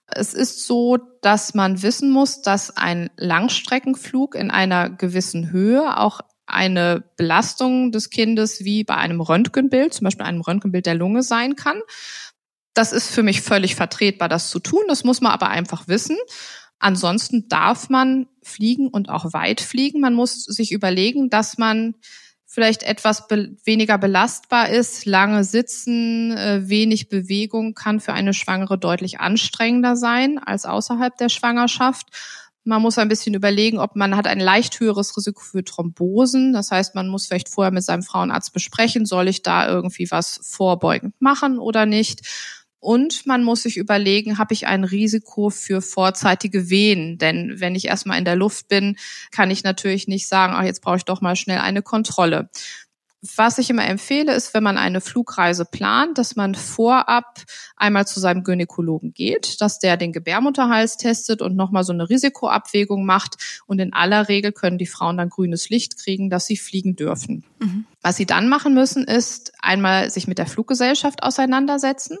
Es 0.07 0.33
ist 0.33 0.65
so, 0.65 0.97
dass 1.21 1.53
man 1.53 1.81
wissen 1.81 2.11
muss, 2.11 2.41
dass 2.41 2.75
ein 2.75 3.09
Langstreckenflug 3.17 4.35
in 4.35 4.51
einer 4.51 4.89
gewissen 4.89 5.51
Höhe 5.51 5.97
auch 5.97 6.21
eine 6.45 7.03
Belastung 7.17 7.91
des 7.91 8.11
Kindes 8.11 8.63
wie 8.63 8.83
bei 8.83 8.95
einem 8.95 9.19
Röntgenbild, 9.19 9.93
zum 9.93 10.05
Beispiel 10.05 10.25
einem 10.25 10.41
Röntgenbild 10.41 10.85
der 10.85 10.95
Lunge 10.95 11.23
sein 11.23 11.55
kann. 11.55 11.81
Das 12.75 12.91
ist 12.91 13.09
für 13.09 13.23
mich 13.23 13.41
völlig 13.41 13.75
vertretbar, 13.75 14.29
das 14.29 14.49
zu 14.49 14.59
tun. 14.59 14.83
Das 14.87 15.03
muss 15.03 15.21
man 15.21 15.31
aber 15.31 15.49
einfach 15.49 15.87
wissen. 15.87 16.17
Ansonsten 16.77 17.47
darf 17.47 17.89
man 17.89 18.27
fliegen 18.43 18.89
und 18.89 19.09
auch 19.09 19.33
weit 19.33 19.61
fliegen. 19.61 20.01
Man 20.01 20.13
muss 20.13 20.43
sich 20.43 20.71
überlegen, 20.71 21.29
dass 21.29 21.57
man 21.57 21.95
vielleicht 22.55 22.83
etwas 22.83 23.27
be 23.27 23.57
weniger 23.65 23.97
belastbar 23.97 24.69
ist. 24.69 25.05
Lange 25.05 25.43
Sitzen, 25.43 26.31
äh, 26.31 26.69
wenig 26.69 27.09
Bewegung 27.09 27.73
kann 27.73 27.99
für 27.99 28.13
eine 28.13 28.33
Schwangere 28.33 28.77
deutlich 28.77 29.19
anstrengender 29.19 29.97
sein 29.97 30.39
als 30.39 30.65
außerhalb 30.65 31.17
der 31.17 31.27
Schwangerschaft. 31.27 32.07
Man 32.63 32.81
muss 32.81 32.97
ein 32.97 33.09
bisschen 33.09 33.33
überlegen, 33.33 33.77
ob 33.77 33.97
man 33.97 34.15
hat 34.15 34.25
ein 34.25 34.39
leicht 34.39 34.79
höheres 34.79 35.17
Risiko 35.17 35.41
für 35.41 35.65
Thrombosen. 35.65 36.53
Das 36.53 36.71
heißt, 36.71 36.95
man 36.95 37.09
muss 37.09 37.27
vielleicht 37.27 37.49
vorher 37.49 37.71
mit 37.71 37.83
seinem 37.83 38.03
Frauenarzt 38.03 38.53
besprechen, 38.53 39.05
soll 39.05 39.27
ich 39.27 39.43
da 39.43 39.67
irgendwie 39.67 40.09
was 40.09 40.39
vorbeugend 40.41 41.13
machen 41.19 41.59
oder 41.59 41.85
nicht. 41.85 42.21
Und 42.85 43.25
man 43.25 43.43
muss 43.43 43.63
sich 43.63 43.77
überlegen, 43.77 44.37
habe 44.37 44.53
ich 44.53 44.67
ein 44.67 44.83
Risiko 44.83 45.49
für 45.49 45.81
vorzeitige 45.81 46.69
Wehen? 46.69 47.17
Denn 47.17 47.59
wenn 47.59 47.73
ich 47.73 47.87
erstmal 47.87 48.19
in 48.19 48.25
der 48.25 48.35
Luft 48.35 48.67
bin, 48.67 48.95
kann 49.31 49.49
ich 49.49 49.63
natürlich 49.63 50.07
nicht 50.07 50.27
sagen, 50.27 50.53
ach, 50.55 50.65
jetzt 50.65 50.83
brauche 50.83 50.97
ich 50.97 51.03
doch 51.03 51.19
mal 51.19 51.35
schnell 51.35 51.57
eine 51.57 51.81
Kontrolle. 51.81 52.47
Was 53.35 53.57
ich 53.57 53.71
immer 53.71 53.87
empfehle, 53.87 54.35
ist, 54.35 54.53
wenn 54.53 54.61
man 54.61 54.77
eine 54.77 55.01
Flugreise 55.01 55.65
plant, 55.65 56.19
dass 56.19 56.35
man 56.35 56.53
vorab 56.53 57.41
einmal 57.75 58.05
zu 58.05 58.19
seinem 58.19 58.43
Gynäkologen 58.43 59.15
geht, 59.15 59.61
dass 59.61 59.79
der 59.79 59.97
den 59.97 60.13
Gebärmutterhals 60.13 60.97
testet 60.97 61.41
und 61.41 61.55
nochmal 61.55 61.83
so 61.83 61.91
eine 61.91 62.07
Risikoabwägung 62.07 63.03
macht. 63.03 63.63
Und 63.65 63.79
in 63.79 63.93
aller 63.93 64.29
Regel 64.29 64.51
können 64.51 64.77
die 64.77 64.85
Frauen 64.85 65.17
dann 65.17 65.29
grünes 65.29 65.69
Licht 65.69 65.97
kriegen, 65.97 66.29
dass 66.29 66.45
sie 66.45 66.57
fliegen 66.57 66.95
dürfen. 66.95 67.45
Mhm. 67.57 67.85
Was 68.05 68.17
sie 68.17 68.27
dann 68.27 68.49
machen 68.49 68.75
müssen, 68.75 69.03
ist 69.05 69.53
einmal 69.63 70.11
sich 70.11 70.27
mit 70.27 70.37
der 70.37 70.45
Fluggesellschaft 70.45 71.23
auseinandersetzen. 71.23 72.19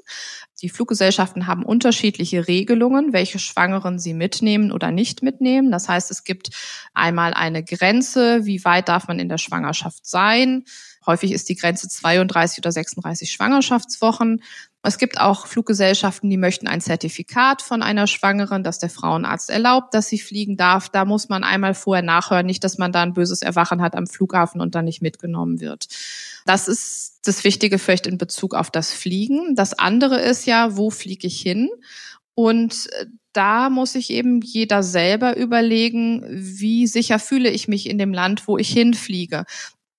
Die 0.59 0.69
Fluggesellschaften 0.69 1.45
haben 1.45 1.63
unterschiedliche 1.63 2.47
Regelungen, 2.47 3.13
welche 3.13 3.37
Schwangeren 3.37 3.99
sie 3.99 4.15
mitnehmen 4.15 4.71
oder 4.71 4.89
nicht 4.89 5.21
mitnehmen. 5.21 5.69
Das 5.69 5.87
heißt, 5.87 6.09
es 6.09 6.23
gibt 6.23 6.49
einmal 6.95 7.35
eine 7.35 7.63
Grenze, 7.63 8.47
wie 8.47 8.65
weit 8.65 8.89
darf 8.89 9.07
man 9.07 9.19
in 9.19 9.29
der 9.29 9.37
Schwangerschaft 9.37 10.07
sein. 10.07 10.63
Häufig 11.05 11.31
ist 11.31 11.49
die 11.49 11.55
Grenze 11.55 11.87
32 11.87 12.57
oder 12.57 12.71
36 12.71 13.31
Schwangerschaftswochen. 13.31 14.41
Es 14.85 14.97
gibt 14.97 15.19
auch 15.19 15.47
Fluggesellschaften, 15.47 16.29
die 16.29 16.37
möchten 16.37 16.67
ein 16.67 16.81
Zertifikat 16.81 17.61
von 17.61 17.81
einer 17.81 18.07
Schwangeren, 18.07 18.63
dass 18.63 18.79
der 18.79 18.89
Frauenarzt 18.89 19.49
erlaubt, 19.49 19.93
dass 19.93 20.07
sie 20.07 20.19
fliegen 20.19 20.57
darf. 20.57 20.89
Da 20.89 21.05
muss 21.05 21.29
man 21.29 21.43
einmal 21.43 21.73
vorher 21.73 22.03
nachhören, 22.03 22.45
nicht, 22.45 22.63
dass 22.63 22.77
man 22.77 22.91
da 22.91 23.01
ein 23.01 23.13
böses 23.13 23.41
Erwachen 23.41 23.81
hat 23.81 23.95
am 23.95 24.07
Flughafen 24.07 24.61
und 24.61 24.75
dann 24.75 24.85
nicht 24.85 25.01
mitgenommen 25.01 25.59
wird. 25.59 25.87
Das 26.45 26.67
ist 26.67 27.19
das 27.23 27.43
Wichtige 27.43 27.79
vielleicht 27.79 28.07
in 28.07 28.17
Bezug 28.17 28.53
auf 28.53 28.69
das 28.69 28.91
Fliegen. 28.91 29.55
Das 29.55 29.73
andere 29.73 30.19
ist 30.21 30.45
ja, 30.45 30.77
wo 30.77 30.89
fliege 30.89 31.27
ich 31.27 31.41
hin? 31.41 31.69
Und 32.35 32.87
äh, 32.99 33.05
da 33.33 33.69
muss 33.69 33.93
sich 33.93 34.11
eben 34.11 34.41
jeder 34.41 34.83
selber 34.83 35.35
überlegen, 35.35 36.23
wie 36.29 36.87
sicher 36.87 37.19
fühle 37.19 37.49
ich 37.49 37.67
mich 37.67 37.89
in 37.89 37.97
dem 37.97 38.13
Land, 38.13 38.47
wo 38.47 38.57
ich 38.57 38.69
hinfliege. 38.69 39.45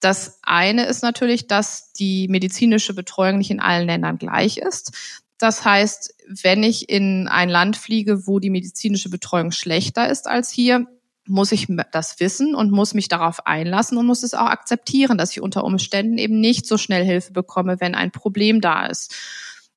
Das 0.01 0.39
eine 0.43 0.87
ist 0.87 1.03
natürlich, 1.03 1.47
dass 1.47 1.93
die 1.93 2.29
medizinische 2.29 2.95
Betreuung 2.95 3.39
nicht 3.39 3.51
in 3.51 3.61
allen 3.61 3.87
Ländern 3.87 4.19
gleich 4.19 4.59
ist. 4.59 4.93
Das 5.39 5.65
heißt, 5.65 6.15
wenn 6.29 6.63
ich 6.63 6.89
in 6.89 7.29
ein 7.29 7.49
Land 7.49 7.77
fliege, 7.77 8.27
wo 8.27 8.39
die 8.39 8.51
medizinische 8.51 9.11
Betreuung 9.11 9.53
schlechter 9.53 10.09
ist 10.09 10.27
als 10.27 10.51
hier, 10.51 10.87
muss 11.29 11.53
ich 11.53 11.67
das 11.93 12.21
wissen 12.21 12.55
und 12.55 12.71
muss 12.71 12.95
mich 12.95 13.09
darauf 13.09 13.47
einlassen 13.47 13.99
und 13.99 14.07
muss 14.07 14.23
es 14.23 14.35
auch 14.35 14.47
akzeptieren, 14.47 15.19
dass 15.19 15.33
ich 15.33 15.41
unter 15.41 15.65
Umständen 15.65 16.19
eben 16.19 16.41
nicht 16.41 16.67
so 16.67 16.79
schnell 16.79 17.05
Hilfe 17.05 17.33
bekomme, 17.33 17.81
wenn 17.81 17.95
ein 17.95 18.13
Problem 18.13 18.61
da 18.61 18.87
ist. 18.87 19.15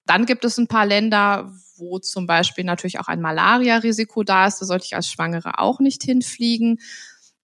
Dann 0.05 0.25
gibt 0.25 0.45
es 0.45 0.57
ein 0.57 0.67
paar 0.67 0.85
Länder, 0.85 1.51
wo 1.77 1.99
zum 1.99 2.27
Beispiel 2.27 2.63
natürlich 2.63 2.99
auch 2.99 3.07
ein 3.07 3.21
Malaria-Risiko 3.21 4.23
da 4.23 4.47
ist. 4.47 4.61
Da 4.61 4.65
sollte 4.65 4.85
ich 4.85 4.95
als 4.95 5.09
Schwangere 5.09 5.59
auch 5.59 5.79
nicht 5.79 6.03
hinfliegen. 6.03 6.79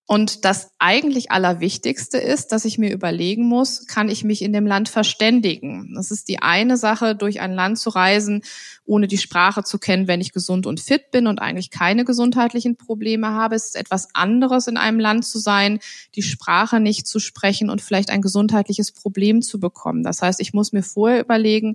Und 0.07 0.45
das 0.45 0.69
eigentlich 0.77 1.31
Allerwichtigste 1.31 2.19
ist, 2.19 2.51
dass 2.51 2.63
ich 2.63 2.77
mir 2.77 2.93
überlegen 2.93 3.47
muss, 3.47 3.87
kann 3.87 4.07
ich 4.07 4.23
mich 4.23 4.43
in 4.43 4.53
dem 4.53 4.67
Land 4.67 4.87
verständigen? 4.87 5.93
Das 5.95 6.11
ist 6.11 6.27
die 6.27 6.43
eine 6.43 6.77
Sache, 6.77 7.15
durch 7.15 7.41
ein 7.41 7.53
Land 7.53 7.79
zu 7.79 7.89
reisen, 7.89 8.43
ohne 8.85 9.07
die 9.07 9.17
Sprache 9.17 9.63
zu 9.63 9.79
kennen, 9.79 10.07
wenn 10.07 10.21
ich 10.21 10.31
gesund 10.31 10.67
und 10.67 10.79
fit 10.79 11.09
bin 11.09 11.25
und 11.25 11.39
eigentlich 11.39 11.71
keine 11.71 12.05
gesundheitlichen 12.05 12.77
Probleme 12.77 13.29
habe. 13.29 13.55
Es 13.55 13.65
ist 13.65 13.75
etwas 13.75 14.09
anderes, 14.13 14.67
in 14.67 14.77
einem 14.77 14.99
Land 14.99 15.25
zu 15.25 15.39
sein, 15.39 15.79
die 16.13 16.21
Sprache 16.21 16.79
nicht 16.79 17.07
zu 17.07 17.17
sprechen 17.19 17.71
und 17.71 17.81
vielleicht 17.81 18.11
ein 18.11 18.21
gesundheitliches 18.21 18.91
Problem 18.91 19.41
zu 19.41 19.59
bekommen. 19.59 20.03
Das 20.03 20.21
heißt, 20.21 20.39
ich 20.39 20.53
muss 20.53 20.71
mir 20.71 20.83
vorher 20.83 21.19
überlegen, 21.19 21.73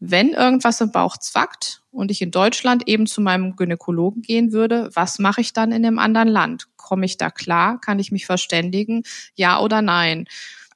wenn 0.00 0.30
irgendwas 0.30 0.80
im 0.80 0.92
Bauch 0.92 1.16
zwackt 1.16 1.82
und 1.90 2.10
ich 2.10 2.22
in 2.22 2.30
Deutschland 2.30 2.86
eben 2.86 3.06
zu 3.06 3.20
meinem 3.20 3.56
Gynäkologen 3.56 4.22
gehen 4.22 4.52
würde, 4.52 4.90
was 4.94 5.18
mache 5.18 5.40
ich 5.40 5.52
dann 5.52 5.72
in 5.72 5.82
dem 5.82 5.98
anderen 5.98 6.28
Land? 6.28 6.68
Komme 6.76 7.04
ich 7.04 7.16
da 7.16 7.30
klar? 7.30 7.80
Kann 7.80 7.98
ich 7.98 8.12
mich 8.12 8.26
verständigen? 8.26 9.02
Ja 9.34 9.60
oder 9.60 9.82
nein? 9.82 10.26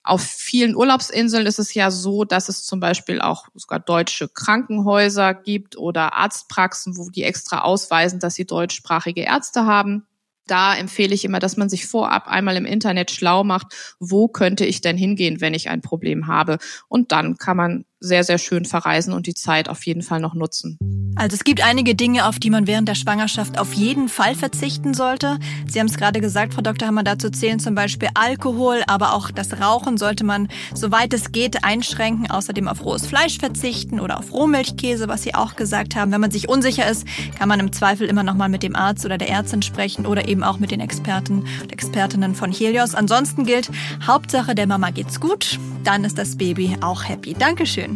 Auf 0.05 0.23
vielen 0.23 0.75
Urlaubsinseln 0.75 1.47
ist 1.47 1.61
es 1.61 1.75
ja 1.75 1.93
so, 1.93 2.25
dass 2.25 2.49
es 2.49 2.65
zum 2.65 2.81
Beispiel 2.81 3.21
auch 3.21 3.47
sogar 3.55 3.79
deutsche 3.79 4.29
Krankenhäuser 4.29 5.33
gibt 5.33 5.77
oder 5.77 6.15
Arztpraxen, 6.15 6.97
wo 6.97 7.09
die 7.09 7.23
extra 7.23 7.61
ausweisen, 7.61 8.19
dass 8.19 8.35
sie 8.35 8.45
deutschsprachige 8.45 9.23
Ärzte 9.23 9.65
haben. 9.65 10.07
Da 10.49 10.75
empfehle 10.75 11.15
ich 11.15 11.25
immer, 11.25 11.39
dass 11.39 11.57
man 11.57 11.69
sich 11.69 11.87
vorab 11.87 12.27
einmal 12.27 12.57
im 12.57 12.65
Internet 12.65 13.13
schlau 13.13 13.45
macht, 13.45 13.97
wo 14.01 14.27
könnte 14.27 14.67
ich 14.67 14.81
denn 14.81 14.97
hingehen, 14.97 15.41
wenn 15.41 15.55
ich 15.55 15.71
ein 15.71 15.83
Problem 15.83 16.27
habe. 16.27 16.59
Und 16.89 17.13
dann 17.13 17.37
kann 17.37 17.57
man 17.57 17.85
sehr, 18.03 18.25
sehr 18.25 18.39
schön 18.39 18.65
verreisen 18.65 19.15
und 19.15 19.27
die 19.27 19.35
Zeit 19.35 19.69
auf 19.69 19.87
jeden 19.87 20.03
Fall 20.03 20.21
noch 20.21 20.35
nutzen. 20.35 20.79
Also 21.15 21.35
es 21.35 21.45
gibt 21.45 21.63
einige 21.63 21.95
Dinge, 21.95 22.27
auf 22.27 22.39
die 22.39 22.49
man 22.49 22.67
während 22.67 22.89
der 22.89 22.95
Schwangerschaft 22.95 23.59
auf 23.59 23.75
jeden 23.75 24.09
Fall 24.09 24.35
verzichten 24.35 24.95
sollte. 24.95 25.39
Sie 25.69 25.79
haben 25.79 25.87
es 25.87 25.99
gerade 25.99 26.21
gesagt, 26.21 26.55
Frau 26.55 26.63
Dr. 26.63 26.89
Hammer, 26.89 27.03
dazu 27.03 27.29
zählen 27.29 27.61
zum 27.61 27.75
Beispiel 27.75 28.09
Alkohol, 28.15 28.83
aber 28.87 29.13
auch 29.15 29.31
das 29.31 29.61
Rauchen 29.61 29.99
sollte 29.99 30.25
man, 30.25 30.49
soweit 30.75 31.13
es 31.13 31.31
geht, 31.31 31.65
einschränken. 31.65 32.31
Außerdem 32.31 32.67
auf 32.67 32.85
rohes 32.85 33.07
Fleisch 33.07 33.39
verzichten 33.39 34.01
oder 34.01 34.19
auf 34.19 34.33
Rohmilchkäse, 34.33 35.07
was 35.07 35.23
Sie 35.23 35.35
auch 35.35 35.55
gesagt 35.55 35.97
haben. 35.97 36.13
Wenn 36.13 36.21
man 36.21 36.31
sich 36.31 36.49
unsicher 36.49 36.91
ist, 36.91 37.07
kann 37.39 37.49
man 37.49 37.61
im 37.61 37.73
Zweifel 37.73 38.07
immer 38.07 38.23
noch 38.23 38.35
mal 38.35 38.49
mit 38.49 38.63
dem 38.63 38.75
Arzt 38.75 39.05
oder 39.05 39.19
der 39.19 39.29
Ärztin 39.29 39.61
sprechen 39.61 40.07
oder 40.07 40.29
eben 40.29 40.43
auch 40.43 40.59
mit 40.59 40.71
den 40.71 40.81
Experten 40.81 41.45
und 41.63 41.73
Expertinnen 41.73 42.35
von 42.35 42.51
Helios. 42.51 42.95
Ansonsten 42.95 43.45
gilt, 43.45 43.71
Hauptsache 44.07 44.55
der 44.55 44.67
Mama 44.67 44.91
geht's 44.91 45.21
gut, 45.21 45.59
dann 45.85 46.05
ist 46.05 46.17
das 46.17 46.37
Baby 46.37 46.79
auch 46.81 47.07
happy. 47.07 47.35
Dankeschön. 47.35 47.92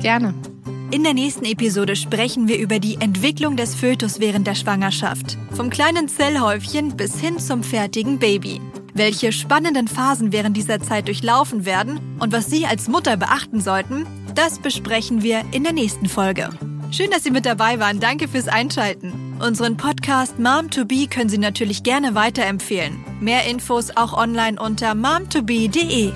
Gerne. 0.00 0.34
In 0.90 1.02
der 1.02 1.12
nächsten 1.12 1.44
Episode 1.44 1.96
sprechen 1.96 2.48
wir 2.48 2.58
über 2.58 2.78
die 2.78 2.96
Entwicklung 3.00 3.56
des 3.56 3.74
Fötus 3.74 4.20
während 4.20 4.46
der 4.46 4.54
Schwangerschaft. 4.54 5.36
Vom 5.52 5.68
kleinen 5.68 6.08
Zellhäufchen 6.08 6.96
bis 6.96 7.20
hin 7.20 7.38
zum 7.38 7.62
fertigen 7.62 8.18
Baby. 8.18 8.60
Welche 8.94 9.32
spannenden 9.32 9.86
Phasen 9.86 10.32
während 10.32 10.56
dieser 10.56 10.80
Zeit 10.80 11.08
durchlaufen 11.08 11.66
werden 11.66 12.00
und 12.20 12.32
was 12.32 12.50
Sie 12.50 12.64
als 12.64 12.88
Mutter 12.88 13.16
beachten 13.16 13.60
sollten, 13.60 14.06
das 14.34 14.60
besprechen 14.60 15.22
wir 15.22 15.42
in 15.52 15.62
der 15.62 15.72
nächsten 15.72 16.08
Folge. 16.08 16.50
Schön, 16.90 17.10
dass 17.10 17.22
Sie 17.22 17.30
mit 17.30 17.44
dabei 17.44 17.78
waren. 17.78 18.00
Danke 18.00 18.28
fürs 18.28 18.48
Einschalten. 18.48 19.36
Unseren 19.40 19.76
Podcast 19.76 20.38
Mom 20.38 20.70
to 20.70 20.84
Be 20.84 21.06
können 21.06 21.28
Sie 21.28 21.38
natürlich 21.38 21.82
gerne 21.82 22.14
weiterempfehlen. 22.14 23.04
Mehr 23.20 23.44
Infos 23.46 23.90
auch 23.94 24.14
online 24.14 24.60
unter 24.60 24.94
momtobe.de. 24.94 26.12